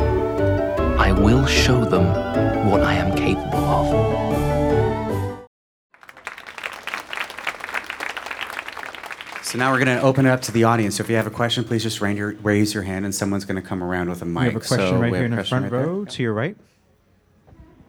I 1.04 1.12
will 1.12 1.46
show 1.46 1.84
them 1.84 2.06
what 2.72 2.82
I 2.82 2.94
am 2.94 3.14
capable 3.14 3.58
of. 3.58 4.24
So 9.44 9.58
now 9.58 9.74
we're 9.74 9.84
going 9.84 9.98
to 9.98 10.02
open 10.02 10.26
it 10.26 10.30
up 10.30 10.42
to 10.44 10.54
the 10.54 10.64
audience. 10.64 10.96
So 10.96 11.04
if 11.04 11.10
you 11.10 11.18
have 11.18 11.28
a 11.28 11.30
question, 11.30 11.66
please 11.66 11.84
just 11.84 12.00
raise 12.00 12.74
your 12.74 12.84
hand, 12.84 13.04
and 13.04 13.14
someone's 13.14 13.44
going 13.44 13.62
to 13.62 13.68
come 13.68 13.84
around 13.84 14.12
with 14.12 14.22
a 14.22 14.26
mic. 14.26 14.40
We 14.40 14.46
have 14.46 14.56
a 14.56 14.60
question 14.60 14.78
so 14.78 14.98
right 14.98 15.14
here 15.14 15.26
in 15.26 15.36
the 15.36 15.44
front 15.44 15.66
right 15.66 15.74
row 15.74 16.06
there. 16.06 16.14
to 16.14 16.24
your 16.24 16.32
right. 16.32 16.56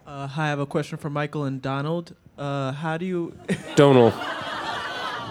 Uh, 0.04 0.26
hi, 0.26 0.46
I 0.46 0.48
have 0.48 0.58
a 0.58 0.66
question 0.66 0.98
for 0.98 1.08
Michael 1.08 1.44
and 1.44 1.62
Donald. 1.62 2.16
Uh, 2.36 2.72
how 2.72 2.96
do 2.96 3.06
you? 3.06 3.38
Donald. 3.76 4.12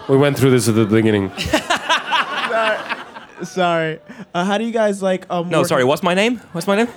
We 0.08 0.16
went 0.16 0.38
through 0.38 0.52
this 0.52 0.68
at 0.70 0.74
the 0.74 0.86
beginning. 0.86 1.30
sorry. 2.48 2.78
sorry. 3.44 4.00
Uh, 4.32 4.42
how 4.46 4.56
do 4.56 4.64
you 4.64 4.72
guys 4.72 5.02
like? 5.02 5.30
Um, 5.30 5.50
no, 5.50 5.58
work... 5.58 5.68
sorry. 5.68 5.84
What's 5.84 6.02
my 6.02 6.14
name? 6.14 6.38
What's 6.52 6.66
my 6.66 6.76
name? 6.76 6.88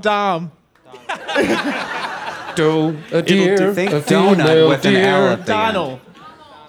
Dom. 0.00 0.52
Do 2.56 2.96
a 3.10 3.18
It'll 3.18 3.22
deer, 3.22 3.74
think 3.74 3.90
a 3.92 4.00
donut 4.00 4.68
with 4.68 4.84
an 4.84 4.92
deer. 4.92 5.04
L 5.08 5.26
at 5.28 5.44
the 5.44 5.52
end. 5.54 5.74
Donald. 5.74 6.00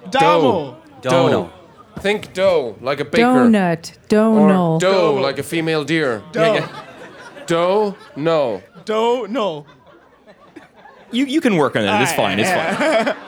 Donald. 0.09 0.77
Dough. 1.01 1.51
Think 1.99 2.33
dough, 2.33 2.75
like 2.81 2.99
a 2.99 3.05
baker. 3.05 3.23
Donut. 3.23 3.91
Or 3.91 4.07
Donal. 4.07 4.79
dough, 4.79 5.13
like 5.21 5.37
a 5.37 5.43
female 5.43 5.83
deer. 5.83 6.23
Dough. 6.31 6.67
Dough? 7.45 7.95
No. 8.15 8.63
Do 8.85 9.27
no. 9.29 9.65
You 11.11 11.25
you 11.25 11.39
can 11.39 11.55
work 11.57 11.75
on 11.75 11.83
it. 11.83 12.01
It's 12.01 12.13
fine. 12.13 12.39
It's 12.39 12.49
fine. 12.51 13.15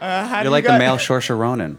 Uh, 0.00 0.24
how 0.28 0.28
do 0.28 0.34
You're 0.36 0.44
you 0.44 0.50
like 0.50 0.62
the 0.62 0.68
guys- 0.70 0.78
male 0.78 0.96
Saoirse 0.96 1.36
Ronan. 1.36 1.76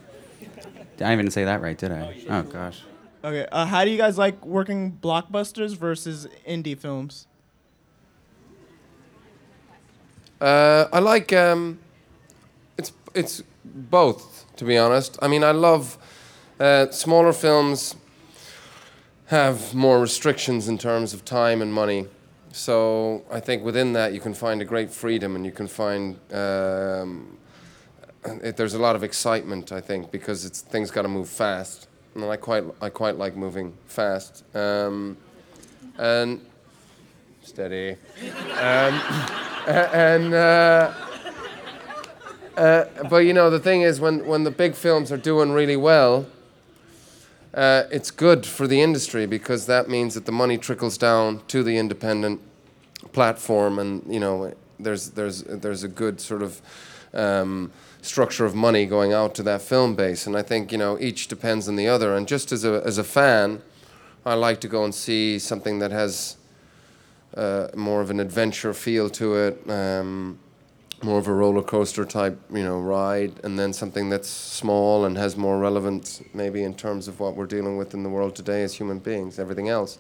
Did 0.98 1.08
I 1.08 1.14
even 1.14 1.32
say 1.32 1.46
that 1.46 1.62
right, 1.62 1.78
did 1.78 1.90
I? 1.94 2.18
Oh, 2.30 2.42
gosh. 2.42 2.82
Okay. 3.24 3.48
Uh, 3.50 3.66
how 3.66 3.86
do 3.86 3.92
you 3.92 3.98
guys 3.98 4.18
like 4.18 4.46
working 4.46 4.98
blockbusters 5.02 5.78
versus 5.78 6.28
indie 6.46 6.78
films? 6.78 7.28
Uh, 10.42 10.88
I 10.94 11.00
like 11.00 11.34
um, 11.34 11.80
it's 12.78 12.94
it's 13.14 13.44
both 13.66 14.46
to 14.56 14.66
be 14.66 14.78
honest. 14.78 15.18
I 15.22 15.28
mean, 15.28 15.44
I 15.44 15.52
love 15.52 15.98
uh, 16.60 16.92
smaller 16.92 17.34
films 17.34 17.96
have 19.28 19.74
more 19.74 20.02
restrictions 20.02 20.68
in 20.68 20.78
terms 20.78 21.14
of 21.14 21.24
time 21.24 21.62
and 21.62 21.74
money. 21.74 22.08
So 22.52 23.24
I 23.32 23.40
think 23.40 23.64
within 23.64 23.94
that 23.94 24.12
you 24.14 24.20
can 24.20 24.34
find 24.34 24.62
a 24.62 24.66
great 24.66 24.92
freedom 24.92 25.36
and 25.36 25.46
you 25.46 25.52
can 25.52 25.68
find 25.68 26.20
um, 26.34 27.38
it, 28.26 28.58
there's 28.58 28.74
a 28.74 28.80
lot 28.80 28.96
of 28.96 29.04
excitement. 29.04 29.72
I 29.72 29.82
think 29.82 30.12
because 30.12 30.46
it's 30.46 30.62
things 30.62 30.92
got 30.92 31.04
to 31.04 31.08
move 31.08 31.30
fast, 31.30 31.88
and 32.16 32.26
I 32.26 32.36
quite 32.36 32.64
I 32.82 32.90
quite 32.90 33.18
like 33.18 33.36
moving 33.36 33.74
fast. 33.86 34.44
Um, 34.56 35.18
and 35.98 36.42
steady. 37.50 37.98
Um, 38.54 38.94
and 39.68 40.34
uh, 40.34 40.94
uh, 42.56 42.86
but 43.10 43.26
you 43.26 43.34
know 43.34 43.50
the 43.50 43.60
thing 43.60 43.82
is 43.82 44.00
when 44.00 44.26
when 44.26 44.44
the 44.44 44.52
big 44.52 44.76
films 44.76 45.12
are 45.12 45.18
doing 45.18 45.52
really 45.52 45.76
well 45.76 46.28
uh, 47.54 47.84
it's 47.92 48.12
good 48.12 48.46
for 48.46 48.68
the 48.68 48.82
industry 48.82 49.26
because 49.26 49.66
that 49.66 49.90
means 49.90 50.14
that 50.14 50.26
the 50.26 50.32
money 50.32 50.58
trickles 50.58 50.98
down 50.98 51.42
to 51.48 51.64
the 51.64 51.78
independent 51.78 52.40
platform 53.12 53.80
and 53.80 54.04
you 54.14 54.20
know 54.20 54.54
there's 54.80 55.12
there's 55.12 55.44
there's 55.44 55.84
a 55.84 55.88
good 55.88 56.22
sort 56.22 56.44
of 56.44 56.62
um, 57.14 57.72
structure 58.02 58.46
of 58.46 58.54
money 58.54 58.86
going 58.86 59.14
out 59.14 59.34
to 59.34 59.42
that 59.42 59.62
film 59.62 59.96
base 59.96 60.28
and 60.28 60.38
I 60.38 60.44
think 60.44 60.72
you 60.72 60.78
know 60.78 60.98
each 61.00 61.28
depends 61.28 61.68
on 61.68 61.76
the 61.76 61.88
other 61.88 62.16
and 62.16 62.28
just 62.28 62.52
as 62.52 62.64
a 62.64 62.84
as 62.86 62.98
a 62.98 63.04
fan 63.04 63.62
I 64.26 64.36
like 64.36 64.60
to 64.62 64.68
go 64.68 64.84
and 64.84 64.94
see 64.94 65.40
something 65.40 65.80
that 65.80 65.92
has 65.92 66.36
uh, 67.40 67.70
more 67.74 68.02
of 68.02 68.10
an 68.10 68.20
adventure 68.20 68.74
feel 68.74 69.10
to 69.10 69.36
it, 69.36 69.70
um, 69.70 70.38
more 71.02 71.18
of 71.18 71.28
a 71.28 71.34
roller 71.34 71.62
coaster 71.62 72.04
type, 72.04 72.38
you 72.52 72.64
know, 72.64 72.78
ride, 72.78 73.34
and 73.46 73.58
then 73.58 73.72
something 73.72 74.10
that's 74.10 74.28
small 74.28 75.06
and 75.06 75.18
has 75.18 75.38
more 75.38 75.58
relevance, 75.58 76.22
maybe 76.34 76.64
in 76.64 76.74
terms 76.74 77.08
of 77.08 77.22
what 77.22 77.38
we're 77.38 77.46
dealing 77.46 77.78
with 77.78 77.94
in 77.94 78.04
the 78.04 78.10
world 78.10 78.36
today 78.36 78.62
as 78.64 78.74
human 78.74 79.00
beings, 79.00 79.40
everything 79.40 79.70
else. 79.70 80.00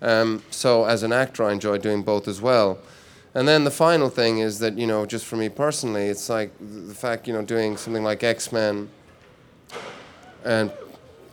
Um, 0.00 0.44
so 0.50 0.84
as 0.84 1.02
an 1.02 1.12
actor, 1.12 1.42
I 1.42 1.52
enjoy 1.52 1.78
doing 1.78 2.02
both 2.02 2.28
as 2.28 2.40
well. 2.40 2.78
And 3.34 3.48
then 3.48 3.64
the 3.64 3.70
final 3.72 4.08
thing 4.08 4.38
is 4.38 4.60
that 4.60 4.78
you 4.78 4.86
know, 4.86 5.04
just 5.04 5.24
for 5.24 5.36
me 5.36 5.48
personally, 5.48 6.06
it's 6.06 6.28
like 6.28 6.52
the 6.60 6.94
fact 6.94 7.26
you 7.26 7.32
know 7.32 7.42
doing 7.42 7.76
something 7.76 8.04
like 8.04 8.22
X 8.22 8.52
Men. 8.52 8.88
And 10.44 10.70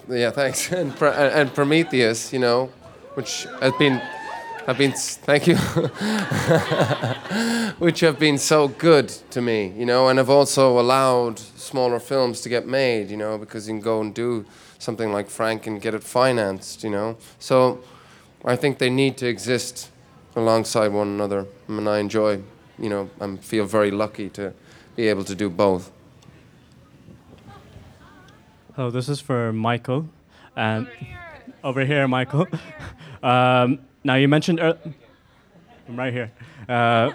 yeah, 0.09 0.31
thanks. 0.31 0.71
And, 0.71 0.93
and 1.01 1.53
Prometheus, 1.53 2.33
you 2.33 2.39
know, 2.39 2.71
which 3.15 3.45
has 3.61 3.73
been 3.73 4.01
have 4.69 4.77
been 4.77 4.91
thank 4.91 5.47
you 5.47 5.55
which 7.79 8.01
have 8.01 8.19
been 8.19 8.37
so 8.37 8.67
good 8.67 9.09
to 9.09 9.41
me 9.41 9.73
you 9.75 9.83
know 9.83 10.09
and 10.09 10.19
have 10.19 10.29
also 10.29 10.79
allowed 10.79 11.39
smaller 11.39 11.99
films 11.99 12.41
to 12.41 12.49
get 12.49 12.67
made 12.67 13.09
you 13.09 13.17
know 13.17 13.35
because 13.35 13.67
you 13.67 13.73
can 13.73 13.81
go 13.81 13.99
and 13.99 14.13
do 14.13 14.45
something 14.77 15.11
like 15.11 15.27
frank 15.27 15.65
and 15.65 15.81
get 15.81 15.95
it 15.95 16.03
financed 16.03 16.83
you 16.83 16.89
know 16.91 17.17
so 17.39 17.81
i 18.45 18.55
think 18.55 18.77
they 18.77 18.91
need 18.91 19.17
to 19.17 19.27
exist 19.27 19.89
alongside 20.35 20.89
one 20.89 21.07
another 21.07 21.47
and 21.67 21.89
i 21.89 21.97
enjoy 21.97 22.39
you 22.77 22.89
know 22.89 23.09
i 23.19 23.35
feel 23.37 23.65
very 23.65 23.89
lucky 23.89 24.29
to 24.29 24.53
be 24.95 25.07
able 25.07 25.23
to 25.23 25.33
do 25.33 25.49
both 25.49 25.89
Hello, 28.75 28.91
this 28.91 29.09
is 29.09 29.19
for 29.19 29.51
Michael. 29.51 30.07
And 30.55 30.87
over 31.65 31.83
here, 31.83 32.07
Michael. 32.07 32.47
Um, 33.21 33.79
now 34.03 34.15
you 34.15 34.27
mentioned 34.27 34.59
ear- 34.59 34.77
I'm 35.89 35.97
right 35.97 36.13
here. 36.13 36.31
Uh, 36.67 37.11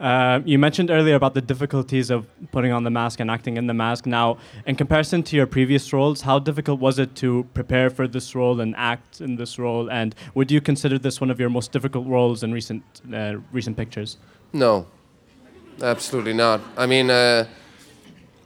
uh, 0.00 0.40
you 0.44 0.60
mentioned 0.60 0.92
earlier 0.92 1.16
about 1.16 1.34
the 1.34 1.40
difficulties 1.40 2.08
of 2.08 2.28
putting 2.52 2.70
on 2.70 2.84
the 2.84 2.90
mask 2.90 3.18
and 3.18 3.28
acting 3.28 3.56
in 3.56 3.66
the 3.66 3.74
mask. 3.74 4.06
Now, 4.06 4.38
in 4.64 4.76
comparison 4.76 5.24
to 5.24 5.36
your 5.36 5.46
previous 5.46 5.92
roles, 5.92 6.20
how 6.20 6.38
difficult 6.38 6.78
was 6.78 7.00
it 7.00 7.16
to 7.16 7.48
prepare 7.52 7.90
for 7.90 8.06
this 8.06 8.36
role 8.36 8.60
and 8.60 8.76
act 8.76 9.20
in 9.20 9.34
this 9.34 9.58
role? 9.58 9.90
And 9.90 10.14
would 10.34 10.52
you 10.52 10.60
consider 10.60 11.00
this 11.00 11.20
one 11.20 11.32
of 11.32 11.40
your 11.40 11.50
most 11.50 11.72
difficult 11.72 12.06
roles 12.06 12.44
in 12.44 12.52
recent 12.52 12.84
uh, 13.12 13.38
recent 13.50 13.76
pictures? 13.76 14.18
No, 14.52 14.86
absolutely 15.82 16.34
not. 16.34 16.60
I 16.76 16.86
mean, 16.86 17.10
uh, 17.10 17.46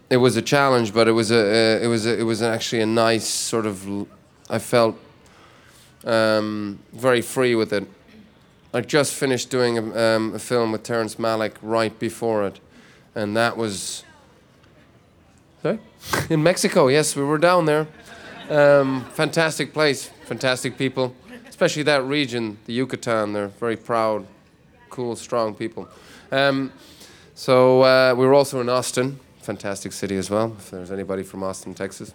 it 0.08 0.16
was 0.16 0.36
a 0.36 0.42
challenge, 0.42 0.94
but 0.94 1.06
it 1.06 1.12
was 1.12 1.30
a, 1.30 1.38
uh, 1.38 1.84
it 1.84 1.88
was 1.88 2.06
a, 2.06 2.18
it 2.18 2.22
was 2.22 2.40
actually 2.40 2.80
a 2.80 2.86
nice 2.86 3.28
sort 3.28 3.66
of. 3.66 4.06
I 4.48 4.58
felt 4.58 4.96
um, 6.06 6.78
very 6.92 7.20
free 7.20 7.54
with 7.54 7.72
it. 7.72 7.86
I 8.72 8.80
just 8.80 9.14
finished 9.14 9.50
doing 9.50 9.78
a, 9.78 10.16
um, 10.16 10.34
a 10.34 10.38
film 10.38 10.72
with 10.72 10.82
Terrence 10.82 11.16
Malick 11.16 11.54
right 11.62 11.96
before 11.98 12.46
it, 12.46 12.60
and 13.14 13.36
that 13.36 13.56
was. 13.56 14.04
Sorry, 15.62 15.78
in 16.30 16.42
Mexico. 16.42 16.88
Yes, 16.88 17.16
we 17.16 17.22
were 17.22 17.38
down 17.38 17.64
there. 17.64 17.86
Um, 18.48 19.04
fantastic 19.12 19.72
place, 19.72 20.10
fantastic 20.26 20.78
people, 20.78 21.14
especially 21.48 21.82
that 21.84 22.04
region, 22.04 22.58
the 22.66 22.72
Yucatan. 22.72 23.32
They're 23.32 23.48
very 23.48 23.76
proud, 23.76 24.26
cool, 24.90 25.16
strong 25.16 25.54
people. 25.54 25.88
Um, 26.30 26.72
so 27.34 27.82
uh, 27.82 28.14
we 28.16 28.24
were 28.24 28.34
also 28.34 28.60
in 28.60 28.68
Austin, 28.68 29.18
fantastic 29.40 29.92
city 29.92 30.16
as 30.16 30.30
well. 30.30 30.54
If 30.58 30.70
there's 30.70 30.92
anybody 30.92 31.22
from 31.22 31.42
Austin, 31.42 31.74
Texas. 31.74 32.14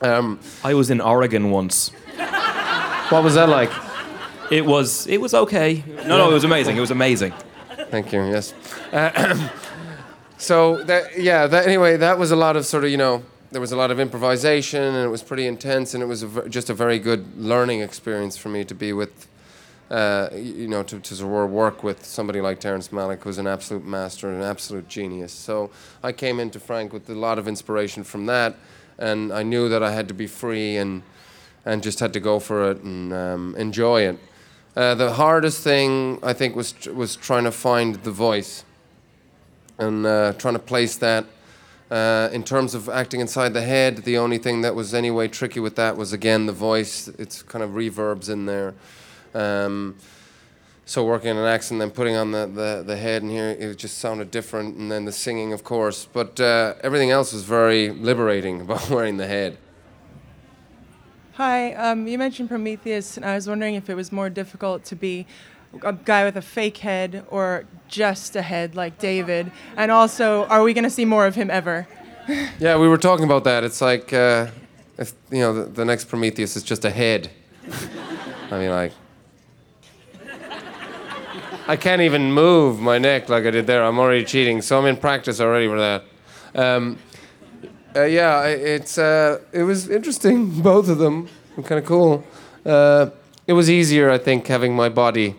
Um, 0.00 0.40
I 0.64 0.74
was 0.74 0.90
in 0.90 1.00
Oregon 1.00 1.50
once. 1.50 1.92
what 3.10 3.22
was 3.22 3.34
that 3.34 3.48
like? 3.48 3.70
It 4.50 4.64
was 4.64 5.06
it 5.06 5.20
was 5.20 5.34
okay. 5.34 5.82
No, 6.06 6.18
no, 6.18 6.30
it 6.30 6.34
was 6.34 6.44
amazing. 6.44 6.76
It 6.76 6.80
was 6.80 6.90
amazing. 6.90 7.32
Thank 7.90 8.12
you. 8.12 8.24
Yes. 8.24 8.54
Uh, 8.92 9.48
so 10.38 10.82
that 10.84 11.18
yeah. 11.18 11.46
That 11.46 11.66
anyway, 11.66 11.96
that 11.96 12.18
was 12.18 12.30
a 12.30 12.36
lot 12.36 12.56
of 12.56 12.64
sort 12.64 12.84
of 12.84 12.90
you 12.90 12.96
know 12.96 13.22
there 13.50 13.60
was 13.60 13.72
a 13.72 13.76
lot 13.76 13.90
of 13.90 14.00
improvisation 14.00 14.82
and 14.82 15.04
it 15.04 15.08
was 15.08 15.22
pretty 15.22 15.46
intense 15.46 15.94
and 15.94 16.02
it 16.02 16.06
was 16.06 16.22
a, 16.22 16.48
just 16.48 16.70
a 16.70 16.74
very 16.74 16.98
good 16.98 17.36
learning 17.36 17.80
experience 17.80 18.36
for 18.36 18.48
me 18.48 18.64
to 18.64 18.74
be 18.74 18.92
with. 18.92 19.28
Uh, 19.90 20.30
you 20.34 20.66
know, 20.66 20.82
to, 20.82 20.98
to 20.98 21.14
sort 21.14 21.44
of 21.44 21.50
work 21.50 21.84
with 21.84 22.04
somebody 22.06 22.40
like 22.40 22.58
Terrence 22.58 22.88
Malick, 22.88 23.22
who's 23.22 23.36
an 23.36 23.46
absolute 23.46 23.84
master 23.84 24.28
and 24.28 24.38
an 24.38 24.42
absolute 24.42 24.88
genius. 24.88 25.30
So 25.30 25.70
I 26.02 26.10
came 26.10 26.40
into 26.40 26.58
Frank 26.58 26.90
with 26.94 27.08
a 27.10 27.14
lot 27.14 27.38
of 27.38 27.46
inspiration 27.46 28.02
from 28.02 28.24
that, 28.26 28.56
and 28.98 29.30
I 29.30 29.42
knew 29.42 29.68
that 29.68 29.82
I 29.82 29.92
had 29.92 30.08
to 30.08 30.14
be 30.14 30.26
free 30.26 30.78
and 30.78 31.02
and 31.64 31.82
just 31.82 32.00
had 32.00 32.12
to 32.12 32.20
go 32.20 32.38
for 32.38 32.70
it 32.70 32.82
and 32.82 33.12
um, 33.12 33.54
enjoy 33.56 34.02
it. 34.02 34.18
Uh, 34.76 34.94
the 34.94 35.12
hardest 35.12 35.62
thing 35.62 36.18
I 36.22 36.32
think 36.32 36.56
was 36.56 36.74
was 36.88 37.16
trying 37.16 37.44
to 37.44 37.52
find 37.52 37.96
the 37.96 38.10
voice 38.10 38.64
and 39.78 40.04
uh, 40.04 40.32
trying 40.34 40.54
to 40.54 40.60
place 40.60 40.96
that. 40.96 41.26
Uh, 41.90 42.28
in 42.32 42.42
terms 42.42 42.74
of 42.74 42.88
acting 42.88 43.20
inside 43.20 43.52
the 43.52 43.62
head, 43.62 43.98
the 43.98 44.18
only 44.18 44.38
thing 44.38 44.62
that 44.62 44.74
was 44.74 44.94
anyway 44.94 45.28
tricky 45.28 45.60
with 45.60 45.76
that 45.76 45.96
was 45.96 46.12
again 46.12 46.46
the 46.46 46.52
voice. 46.52 47.08
It's 47.18 47.42
kind 47.42 47.62
of 47.62 47.70
reverbs 47.70 48.28
in 48.28 48.46
there. 48.46 48.74
Um, 49.34 49.96
so 50.86 51.04
working 51.04 51.30
on 51.30 51.38
an 51.38 51.46
accent, 51.46 51.80
then 51.80 51.90
putting 51.90 52.14
on 52.14 52.32
the, 52.32 52.46
the, 52.46 52.82
the 52.86 52.96
head 52.96 53.22
and 53.22 53.30
here, 53.30 53.50
it 53.50 53.76
just 53.76 53.98
sounded 53.98 54.30
different. 54.30 54.76
And 54.76 54.92
then 54.92 55.04
the 55.04 55.12
singing, 55.12 55.52
of 55.52 55.64
course. 55.64 56.06
But 56.12 56.38
uh, 56.40 56.74
everything 56.82 57.10
else 57.10 57.32
was 57.32 57.42
very 57.42 57.90
liberating 57.90 58.60
about 58.62 58.90
wearing 58.90 59.16
the 59.16 59.26
head. 59.26 59.56
Hi, 61.36 61.74
um, 61.74 62.06
you 62.06 62.16
mentioned 62.16 62.48
Prometheus, 62.48 63.16
and 63.16 63.26
I 63.26 63.34
was 63.34 63.48
wondering 63.48 63.74
if 63.74 63.90
it 63.90 63.96
was 63.96 64.12
more 64.12 64.30
difficult 64.30 64.84
to 64.84 64.94
be 64.94 65.26
a 65.82 65.92
guy 65.92 66.22
with 66.22 66.36
a 66.36 66.42
fake 66.42 66.78
head 66.78 67.26
or 67.28 67.64
just 67.88 68.36
a 68.36 68.42
head 68.42 68.76
like 68.76 69.00
David. 69.00 69.50
And 69.76 69.90
also, 69.90 70.44
are 70.44 70.62
we 70.62 70.72
going 70.72 70.84
to 70.84 70.90
see 70.90 71.04
more 71.04 71.26
of 71.26 71.34
him 71.34 71.50
ever? 71.50 71.88
Yeah, 72.58 72.78
we 72.78 72.88
were 72.88 72.96
talking 72.96 73.24
about 73.26 73.44
that. 73.44 73.64
It's 73.64 73.82
like 73.82 74.10
uh, 74.12 74.46
if 74.96 75.12
you 75.30 75.40
know 75.40 75.52
the, 75.52 75.64
the 75.64 75.84
next 75.84 76.06
Prometheus 76.06 76.56
is 76.56 76.62
just 76.62 76.86
a 76.86 76.90
head. 76.90 77.30
I 78.50 78.58
mean, 78.58 78.70
like 78.70 78.92
I 81.68 81.76
can't 81.76 82.00
even 82.00 82.32
move 82.32 82.80
my 82.80 82.96
neck 82.96 83.28
like 83.28 83.44
I 83.44 83.50
did 83.50 83.66
there. 83.66 83.84
I'm 83.84 83.98
already 83.98 84.24
cheating, 84.24 84.62
so 84.62 84.78
I'm 84.78 84.86
in 84.86 84.96
practice 84.96 85.38
already 85.38 85.66
for 85.66 85.78
that. 85.78 86.04
Um, 86.54 86.98
uh, 87.96 88.02
yeah, 88.04 88.44
it's 88.44 88.98
uh, 88.98 89.40
it 89.52 89.62
was 89.62 89.88
interesting, 89.88 90.50
both 90.62 90.88
of 90.88 90.98
them, 90.98 91.28
kind 91.64 91.78
of 91.78 91.84
cool. 91.84 92.24
Uh, 92.64 93.10
it 93.46 93.52
was 93.52 93.68
easier, 93.70 94.10
I 94.10 94.18
think, 94.18 94.46
having 94.46 94.74
my 94.74 94.88
body. 94.88 95.36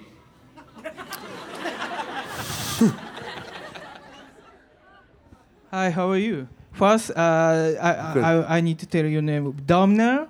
Hi, 5.71 5.89
how 5.89 6.09
are 6.09 6.17
you? 6.17 6.47
First, 6.71 7.11
uh, 7.11 7.13
I, 7.17 7.91
I, 7.91 8.19
I, 8.19 8.57
I 8.57 8.61
need 8.61 8.79
to 8.79 8.85
tell 8.85 9.05
your 9.05 9.21
name. 9.21 9.51
Domna? 9.65 10.27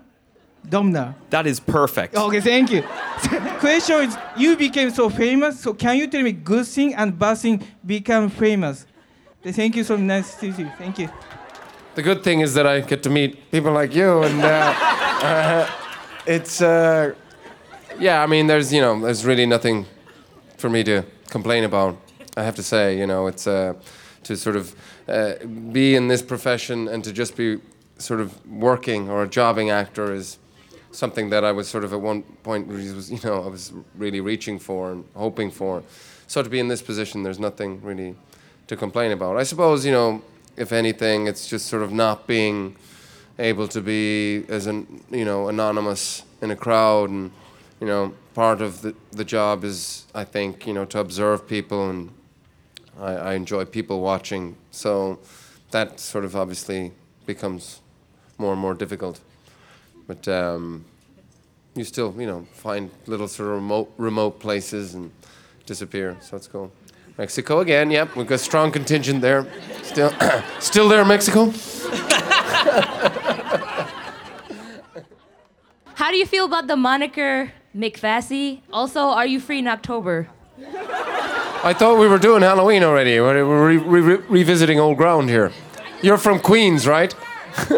Domna. 0.67 1.13
That 1.29 1.45
is 1.45 1.59
perfect. 1.59 2.15
Okay, 2.15 2.41
thank 2.41 2.71
you. 2.71 2.81
Question 3.59 4.09
is, 4.09 4.17
you 4.35 4.55
became 4.57 4.89
so 4.89 5.09
famous, 5.09 5.59
so 5.59 5.73
can 5.73 5.97
you 5.97 6.07
tell 6.07 6.23
me 6.23 6.31
good 6.31 6.65
thing 6.65 6.95
and 6.95 7.17
bad 7.17 7.37
thing 7.37 7.61
become 7.85 8.29
famous? 8.29 8.85
Thank 9.43 9.75
you 9.75 9.83
so 9.83 9.95
nice 9.97 10.33
to 10.35 10.51
see 10.53 10.63
you. 10.63 10.71
Thank 10.77 10.97
you. 10.97 11.09
The 11.95 12.03
good 12.03 12.25
thing 12.25 12.41
is 12.41 12.53
that 12.55 12.67
I 12.67 12.81
get 12.81 13.03
to 13.03 13.09
meet 13.09 13.49
people 13.51 13.71
like 13.71 13.95
you, 13.95 14.23
and 14.23 14.43
uh, 14.43 14.73
uh, 15.23 15.71
it's 16.27 16.61
uh, 16.61 17.15
yeah. 17.97 18.21
I 18.21 18.27
mean, 18.27 18.47
there's 18.47 18.73
you 18.73 18.81
know, 18.81 18.99
there's 18.99 19.25
really 19.25 19.45
nothing 19.45 19.85
for 20.57 20.69
me 20.69 20.83
to 20.83 21.03
complain 21.29 21.63
about. 21.63 21.97
I 22.35 22.43
have 22.43 22.55
to 22.55 22.63
say, 22.63 22.99
you 22.99 23.07
know, 23.07 23.27
it's 23.27 23.47
uh, 23.47 23.75
to 24.23 24.35
sort 24.35 24.57
of 24.57 24.75
uh, 25.07 25.35
be 25.71 25.95
in 25.95 26.09
this 26.09 26.21
profession 26.21 26.89
and 26.89 27.01
to 27.05 27.13
just 27.13 27.37
be 27.37 27.61
sort 27.97 28.19
of 28.19 28.45
working 28.45 29.09
or 29.09 29.23
a 29.23 29.27
jobbing 29.29 29.69
actor 29.69 30.13
is 30.13 30.37
something 30.91 31.29
that 31.29 31.45
I 31.45 31.53
was 31.53 31.69
sort 31.69 31.85
of 31.85 31.93
at 31.93 32.01
one 32.01 32.23
point 32.43 32.67
was 32.67 33.09
you 33.09 33.19
know 33.23 33.41
I 33.41 33.47
was 33.47 33.71
really 33.95 34.19
reaching 34.19 34.59
for 34.59 34.91
and 34.91 35.05
hoping 35.15 35.49
for. 35.49 35.81
So 36.27 36.43
to 36.43 36.49
be 36.49 36.59
in 36.59 36.67
this 36.67 36.81
position, 36.81 37.23
there's 37.23 37.39
nothing 37.39 37.81
really 37.81 38.15
to 38.67 38.75
complain 38.75 39.13
about. 39.13 39.37
I 39.37 39.43
suppose 39.43 39.85
you 39.85 39.93
know, 39.93 40.21
if 40.57 40.71
anything, 40.71 41.27
it's 41.27 41.47
just 41.47 41.67
sort 41.67 41.83
of 41.83 41.91
not 41.91 42.27
being 42.27 42.75
able 43.37 43.67
to 43.67 43.81
be 43.81 44.45
as 44.47 44.67
an 44.67 45.03
you 45.11 45.25
know 45.25 45.49
anonymous 45.49 46.23
in 46.41 46.51
a 46.51 46.55
crowd. 46.55 47.09
And 47.09 47.31
you 47.79 47.87
know 47.87 48.13
part 48.33 48.61
of 48.61 48.81
the 48.81 48.95
the 49.11 49.25
job 49.25 49.63
is 49.63 50.05
I 50.15 50.23
think 50.23 50.65
you 50.67 50.73
know 50.73 50.85
to 50.85 50.99
observe 50.99 51.47
people. 51.47 51.89
And 51.89 52.11
I, 52.99 53.11
I 53.13 53.33
enjoy 53.33 53.65
people 53.65 54.01
watching. 54.01 54.55
So 54.71 55.19
that 55.71 55.99
sort 55.99 56.25
of 56.25 56.35
obviously 56.35 56.91
becomes 57.25 57.81
more 58.37 58.53
and 58.53 58.61
more 58.61 58.73
difficult. 58.73 59.19
But 60.07 60.27
um, 60.27 60.85
you 61.75 61.83
still 61.83 62.15
you 62.17 62.27
know 62.27 62.47
find 62.53 62.89
little 63.07 63.27
sort 63.27 63.49
of 63.49 63.55
remote 63.55 63.93
remote 63.97 64.39
places 64.39 64.95
and 64.95 65.11
disappear. 65.65 66.15
So 66.21 66.37
it's 66.37 66.47
cool 66.47 66.71
Mexico 67.17 67.59
again 67.59 67.91
yep 67.91 68.15
we've 68.15 68.27
got 68.27 68.35
a 68.35 68.37
strong 68.37 68.71
contingent 68.71 69.21
there 69.21 69.45
still 69.83 70.11
still 70.59 70.89
there 70.89 71.05
Mexico 71.05 71.51
How 75.95 76.11
do 76.11 76.17
you 76.17 76.25
feel 76.25 76.45
about 76.45 76.67
the 76.67 76.75
moniker 76.75 77.53
McFassy? 77.75 78.61
Also, 78.71 78.99
are 78.99 79.25
you 79.25 79.39
free 79.39 79.59
in 79.59 79.67
October? 79.67 80.27
I 81.63 81.73
thought 81.73 81.97
we 81.97 82.07
were 82.07 82.19
doing 82.19 82.41
Halloween 82.41 82.83
already. 82.83 83.19
We're 83.19 83.67
re- 83.67 83.77
re- 83.77 84.01
re- 84.01 84.23
revisiting 84.27 84.79
old 84.79 84.97
ground 84.97 85.29
here. 85.29 85.51
You're 86.01 86.17
from 86.17 86.39
Queens, 86.39 86.85
right? 86.85 87.13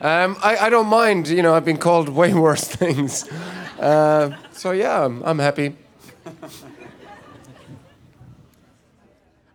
um, 0.00 0.36
I, 0.42 0.56
I 0.62 0.70
don't 0.70 0.88
mind. 0.88 1.28
You 1.28 1.42
know, 1.42 1.54
I've 1.54 1.64
been 1.64 1.76
called 1.76 2.08
way 2.08 2.32
worse 2.46 2.64
things. 2.64 3.28
Uh, 3.78 4.36
so 4.52 4.72
yeah, 4.72 5.04
I'm, 5.04 5.22
I'm 5.22 5.38
happy. 5.38 5.76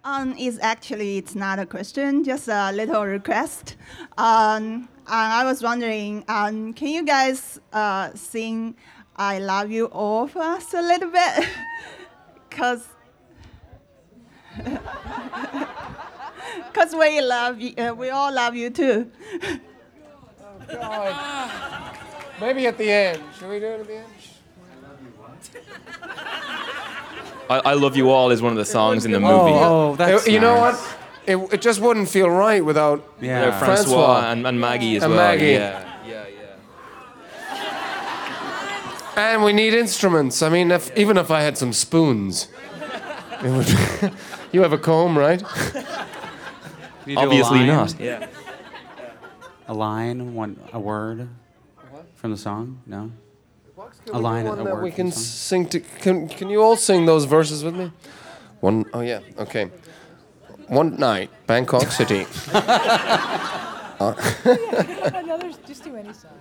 Um, 0.06 0.36
is 0.38 0.60
actually 0.62 1.18
it's 1.18 1.34
not 1.34 1.60
a 1.60 1.66
question, 1.66 2.26
just 2.26 2.50
a 2.50 2.72
little 2.74 3.06
request. 3.06 3.78
Um, 4.18 4.90
and 5.08 5.34
I 5.34 5.46
was 5.46 5.64
wondering, 5.64 6.26
um, 6.28 6.74
can 6.74 6.90
you 6.90 7.06
guys 7.06 7.60
uh, 7.72 8.10
sing 8.14 8.76
"I 9.16 9.40
Love 9.40 9.72
You" 9.72 9.86
all 9.86 10.28
for 10.28 10.42
us 10.42 10.74
a 10.74 10.82
little 10.82 11.10
bit? 11.10 11.48
Cause, 12.50 12.86
cause 16.74 16.94
we 16.94 17.20
love 17.20 17.60
you, 17.60 17.74
uh, 17.78 17.96
we 17.96 18.12
all 18.12 18.32
love 18.32 18.56
you 18.56 18.70
too. 18.70 19.10
Maybe 22.40 22.68
at 22.68 22.78
the 22.78 22.92
end. 22.92 23.24
Should 23.40 23.50
we 23.50 23.60
do 23.60 23.66
it 23.66 23.80
at 23.80 23.88
the 23.88 23.96
end? 23.98 24.08
I, 26.02 26.80
I 27.60 27.74
Love 27.74 27.96
You 27.98 28.10
All 28.10 28.32
is 28.32 28.42
one 28.42 28.52
of 28.52 28.58
the 28.58 28.66
songs 28.66 29.06
in 29.06 29.12
the 29.12 29.20
movie. 29.20 29.52
Oh, 29.52 29.92
oh 29.92 29.96
that's 29.96 30.28
You 30.28 30.40
know 30.40 30.56
what? 30.60 30.98
It, 31.26 31.38
it 31.54 31.62
just 31.62 31.80
wouldn't 31.80 32.10
feel 32.10 32.30
right 32.30 32.64
without 32.64 33.02
Yeah, 33.22 33.58
Francois 33.58 34.30
and, 34.32 34.46
and 34.46 34.60
Maggie 34.60 34.98
as 34.98 35.04
And 35.04 35.14
well. 35.14 35.32
Maggie. 35.32 35.52
Yeah. 35.52 35.90
And 39.16 39.44
we 39.44 39.54
need 39.54 39.74
instruments. 39.74 40.42
I 40.42 40.50
mean, 40.50 40.72
if, 40.72 40.96
even 40.98 41.18
if 41.18 41.30
I 41.30 41.42
had 41.42 41.58
some 41.58 41.72
spoons, 41.72 42.48
it 43.44 43.50
would. 43.52 44.14
you 44.52 44.62
have 44.64 44.74
a 44.74 44.78
comb, 44.78 45.18
right? 45.18 45.42
You 47.06 47.16
do 47.16 47.22
a 47.22 47.26
Obviously 47.26 47.58
line? 47.58 47.68
not. 47.68 48.00
Yeah. 48.00 48.28
A 49.68 49.74
line, 49.74 50.36
one, 50.36 50.58
a 50.72 50.80
word 50.80 51.28
from 52.16 52.32
the 52.32 52.38
song? 52.38 52.82
No. 52.86 53.12
Can 54.06 54.16
a 54.16 54.18
we 54.18 54.20
do 54.20 54.24
line, 54.24 54.46
one 54.46 54.60
a 54.60 54.64
that 54.64 54.82
we 54.82 54.92
can 54.92 55.12
sing 55.12 55.68
to. 55.70 55.80
Can 55.80 56.28
Can 56.28 56.50
you 56.50 56.62
all 56.62 56.76
sing 56.76 57.06
those 57.06 57.26
verses 57.26 57.64
with 57.64 57.76
me? 57.76 57.92
One 58.60 58.86
oh 58.94 59.02
yeah. 59.02 59.20
Okay. 59.38 59.70
One 60.68 60.98
night, 60.98 61.30
Bangkok 61.48 61.92
City. 61.92 62.26
Uh, 64.00 64.14
no, 65.26 65.38
there's 65.38 65.56
just 65.66 65.84
do 65.84 65.96
any 65.96 66.12
song. 66.12 66.32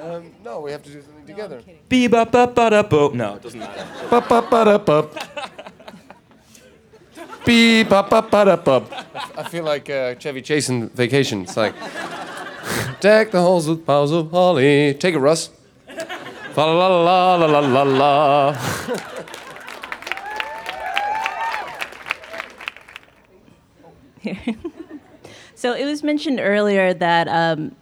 um, 0.00 0.32
no, 0.42 0.60
we 0.60 0.70
have 0.70 0.82
to 0.82 0.90
do 0.90 1.02
something 1.02 1.26
together. 1.26 1.60
Beep 1.90 2.14
up 2.14 2.34
up 2.34 2.58
up 2.58 2.72
up 2.72 2.92
up. 2.92 3.12
No, 3.12 3.34
it 3.34 3.42
doesn't 3.42 3.60
matter. 3.60 4.08
Bup, 4.08 4.28
bup, 4.28 4.48
bup, 4.48 4.86
bup. 4.86 5.14
Beep, 7.44 7.88
bup, 7.88 8.08
bup, 8.08 8.30
bup, 8.30 8.64
bup. 8.64 8.92
I 9.36 9.42
feel 9.48 9.64
like 9.64 9.90
uh, 9.90 10.14
Chevy 10.14 10.42
Chase 10.42 10.68
in 10.68 10.88
Vacation. 10.90 11.42
It's 11.42 11.56
like, 11.56 11.74
deck 13.00 13.30
the 13.30 13.42
halls 13.42 13.68
with 13.68 13.84
boughs 13.84 14.10
of 14.10 14.30
holly. 14.30 14.94
Take 14.94 15.14
it, 15.14 15.18
Russ. 15.18 15.50
La 16.56 16.64
la 16.64 16.88
la 17.36 17.46
la 17.46 17.60
la 17.60 17.82
la. 17.82 18.56
So 25.56 25.72
it 25.72 25.86
was 25.86 26.02
mentioned 26.02 26.38
earlier 26.38 26.92
that 26.92 27.28
um, 27.28 27.74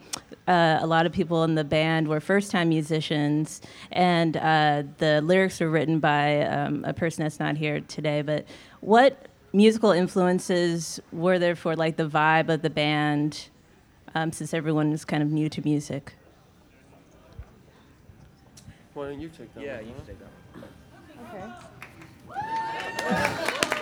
uh, 0.47 0.79
a 0.81 0.87
lot 0.87 1.07
of 1.07 1.13
people 1.13 1.43
in 1.43 1.57
the 1.57 1.65
band 1.65 2.07
were 2.07 2.21
first-time 2.21 2.69
musicians, 2.69 3.61
and 3.91 4.37
uh, 4.37 4.85
the 4.99 5.21
lyrics 5.23 5.59
were 5.59 5.69
written 5.69 5.99
by 5.99 6.43
um, 6.43 6.85
a 6.85 6.95
person 6.95 7.25
that's 7.25 7.41
not 7.41 7.57
here 7.57 7.81
today. 7.81 8.23
But 8.23 8.47
what 8.81 9.27
musical 9.53 9.91
influences 9.91 11.01
were 11.13 11.41
there 11.41 11.57
for 11.57 11.75
like 11.75 11.97
the 11.97 12.09
vibe 12.09 12.49
of 12.49 12.63
the 12.63 12.71
band, 12.71 13.49
um, 14.15 14.31
since 14.31 14.55
everyone 14.55 14.93
is 14.93 15.05
kind 15.05 15.23
of 15.23 15.31
new 15.31 15.49
to 15.49 15.61
music? 15.63 16.15
Why 18.95 19.09
don't 19.09 19.21
you 19.21 19.29
take 19.29 19.53
that? 19.55 19.65
Yeah, 19.65 19.81
you 19.81 19.93
can 19.93 20.07
take 20.07 20.19
that. 20.21 20.31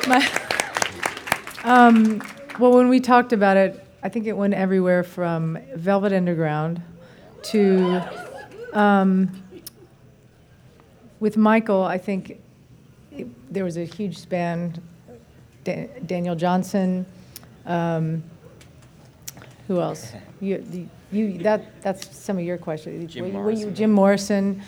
My, 0.09 0.27
um, 1.65 2.23
well, 2.59 2.73
when 2.73 2.89
we 2.89 2.99
talked 2.99 3.33
about 3.33 3.57
it, 3.57 3.85
I 4.03 4.09
think 4.09 4.27
it 4.27 4.37
went 4.37 4.55
everywhere 4.55 5.03
from 5.05 5.59
Velvet 5.77 6.13
Underground 6.13 6.83
to, 7.45 8.03
um, 8.73 9.31
with 11.21 11.37
Michael, 11.37 11.83
I 11.85 11.99
think 11.99 12.41
it, 13.13 13.29
there 13.53 13.65
was 13.65 13.77
a 13.77 13.85
huge 13.85 14.19
span. 14.19 14.75
Da- 15.65 15.89
Daniel 16.07 16.35
Johnston, 16.35 17.07
um, 17.67 18.25
who 19.69 19.81
else? 19.81 20.13
You, 20.41 20.59
the, 20.59 20.87
you, 21.13 21.39
that, 21.45 21.81
that's 21.83 22.17
some 22.17 22.37
of 22.37 22.43
your 22.43 22.59
questions. 22.59 23.13
Jim 23.13 23.23
Were 23.23 23.29
you- 23.29 23.35
were 23.37 23.43
Morrison. 23.45 23.69
you- 23.69 23.75
Jim 23.77 23.93
Morrison. 23.93 24.61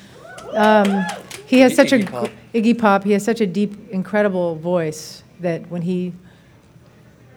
Um, 0.53 1.05
he 1.47 1.61
has 1.61 1.75
such 1.75 1.93
a 1.93 1.99
Iggy 1.99 2.11
Pop. 2.11 2.31
Iggy 2.55 2.79
Pop. 2.79 3.05
He 3.05 3.13
has 3.13 3.25
such 3.25 3.41
a 3.41 3.47
deep, 3.47 3.91
incredible 3.91 4.57
voice 4.57 5.23
that 5.41 5.69
when 5.71 5.83
he 5.83 6.13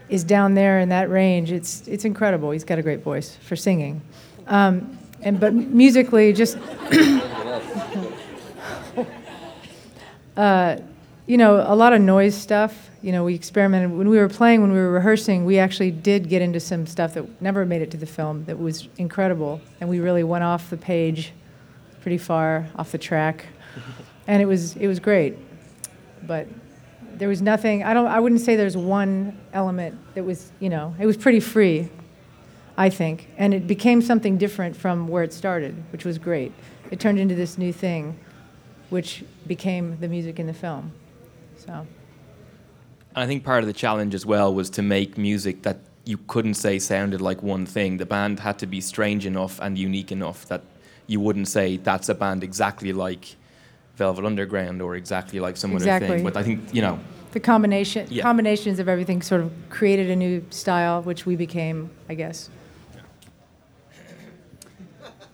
is 0.09 0.23
down 0.23 0.53
there 0.53 0.79
in 0.79 0.89
that 0.89 1.09
range, 1.09 1.51
it's 1.51 1.87
it's 1.87 2.05
incredible. 2.05 2.51
He's 2.51 2.63
got 2.63 2.79
a 2.79 2.81
great 2.81 3.03
voice 3.03 3.35
for 3.35 3.55
singing, 3.55 4.01
um, 4.47 4.97
and 5.21 5.39
but 5.39 5.53
musically, 5.53 6.33
just 6.33 6.57
uh, 10.37 10.77
you 11.25 11.37
know, 11.37 11.63
a 11.67 11.75
lot 11.75 11.93
of 11.93 12.01
noise 12.01 12.35
stuff. 12.35 12.89
You 13.01 13.11
know, 13.11 13.23
we 13.25 13.35
experimented 13.35 13.91
when 13.91 14.09
we 14.09 14.17
were 14.17 14.29
playing, 14.29 14.61
when 14.61 14.71
we 14.71 14.79
were 14.79 14.91
rehearsing. 14.91 15.45
We 15.45 15.59
actually 15.59 15.91
did 15.91 16.29
get 16.29 16.41
into 16.41 16.59
some 16.59 16.87
stuff 16.87 17.13
that 17.13 17.41
never 17.41 17.65
made 17.65 17.81
it 17.81 17.91
to 17.91 17.97
the 17.97 18.05
film. 18.05 18.45
That 18.45 18.57
was 18.57 18.87
incredible, 18.97 19.61
and 19.81 19.89
we 19.89 19.99
really 19.99 20.23
went 20.23 20.43
off 20.43 20.69
the 20.69 20.77
page, 20.77 21.33
pretty 22.07 22.17
far 22.17 22.65
off 22.77 22.93
the 22.93 22.97
track, 22.97 23.47
and 24.27 24.41
it 24.41 24.45
was 24.45 24.77
it 24.77 24.87
was 24.87 24.97
great. 24.97 25.37
But 26.25 26.47
there 27.15 27.27
was 27.27 27.41
nothing. 27.41 27.83
I 27.83 27.93
don't. 27.93 28.07
I 28.07 28.21
wouldn't 28.21 28.39
say 28.39 28.55
there's 28.55 28.77
one 28.77 29.37
element 29.51 29.99
that 30.15 30.23
was. 30.23 30.53
You 30.61 30.69
know, 30.69 30.95
it 30.99 31.05
was 31.05 31.17
pretty 31.17 31.41
free. 31.41 31.89
I 32.77 32.89
think, 32.89 33.27
and 33.37 33.53
it 33.53 33.67
became 33.67 34.01
something 34.01 34.37
different 34.37 34.77
from 34.77 35.09
where 35.09 35.21
it 35.21 35.33
started, 35.33 35.75
which 35.91 36.05
was 36.05 36.17
great. 36.17 36.53
It 36.91 37.01
turned 37.01 37.19
into 37.19 37.35
this 37.35 37.57
new 37.57 37.73
thing, 37.73 38.17
which 38.89 39.25
became 39.45 39.97
the 39.99 40.07
music 40.07 40.39
in 40.39 40.47
the 40.47 40.53
film. 40.53 40.93
So. 41.57 41.85
I 43.17 43.25
think 43.25 43.43
part 43.43 43.63
of 43.63 43.67
the 43.67 43.73
challenge 43.73 44.15
as 44.15 44.25
well 44.25 44.53
was 44.53 44.69
to 44.69 44.81
make 44.81 45.17
music 45.17 45.63
that 45.63 45.79
you 46.05 46.17
couldn't 46.19 46.53
say 46.53 46.79
sounded 46.79 47.19
like 47.19 47.43
one 47.43 47.65
thing. 47.65 47.97
The 47.97 48.05
band 48.05 48.39
had 48.39 48.59
to 48.59 48.65
be 48.65 48.79
strange 48.79 49.25
enough 49.25 49.59
and 49.59 49.77
unique 49.77 50.13
enough 50.13 50.45
that 50.45 50.61
you 51.07 51.19
wouldn't 51.19 51.47
say 51.47 51.77
that's 51.77 52.09
a 52.09 52.13
band 52.13 52.43
exactly 52.43 52.93
like 52.93 53.35
Velvet 53.95 54.25
Underground 54.25 54.81
or 54.81 54.95
exactly 54.95 55.39
like 55.39 55.57
some 55.57 55.71
other 55.71 55.77
Exactly. 55.77 56.07
thing. 56.17 56.23
But 56.23 56.37
I 56.37 56.43
think, 56.43 56.73
you 56.73 56.81
know, 56.81 56.99
The 57.31 57.39
combination 57.41 58.07
Yeah. 58.09 58.23
combinations 58.23 58.79
of 58.79 58.87
everything 58.87 59.21
sort 59.21 59.41
of 59.41 59.51
created 59.69 60.09
a 60.09 60.15
new 60.15 60.43
style, 60.49 61.01
which 61.01 61.25
we 61.25 61.35
became, 61.35 61.89
I 62.09 62.13
guess. 62.15 62.49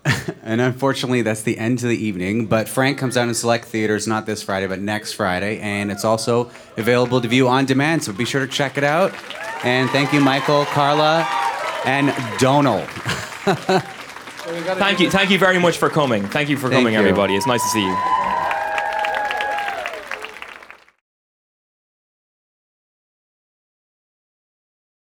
And 0.44 0.60
unfortunately, 0.60 1.22
that's 1.22 1.44
the 1.44 1.58
end 1.58 1.80
to 1.80 1.88
the 1.88 1.96
evening. 1.98 2.48
But 2.48 2.68
Frank 2.68 2.98
comes 2.98 3.16
out 3.16 3.30
in 3.30 3.34
select 3.34 3.66
theaters 3.66 4.06
not 4.08 4.26
this 4.26 4.44
Friday, 4.44 4.68
but 4.68 4.80
next 4.80 5.14
Friday. 5.14 5.60
And 5.60 5.90
it's 5.92 6.04
also 6.04 6.52
available 6.78 7.22
to 7.22 7.28
view 7.30 7.48
on 7.48 7.66
demand. 7.66 8.04
So 8.04 8.12
be 8.12 8.26
sure 8.26 8.46
to 8.46 8.52
check 8.52 8.78
it 8.78 8.84
out. 8.84 9.14
And 9.64 9.90
thank 9.92 10.12
you, 10.12 10.20
Michael, 10.20 10.66
Carla, 10.66 11.26
and 11.86 12.14
Domhnall. 12.40 12.86
thank 14.44 15.00
you. 15.00 15.10
Thank 15.10 15.30
you 15.30 15.40
very 15.40 15.60
much 15.60 15.78
for 15.78 15.90
coming. 15.90 16.24
Thank 16.28 16.50
you 16.50 16.58
for 16.58 16.70
Thank 16.70 16.80
coming, 16.80 16.94
you. 16.94 17.00
everybody. 17.00 17.36
It's 17.36 17.48
nice 17.48 17.64
to 17.64 17.70
see 17.70 17.84
you. 17.84 18.33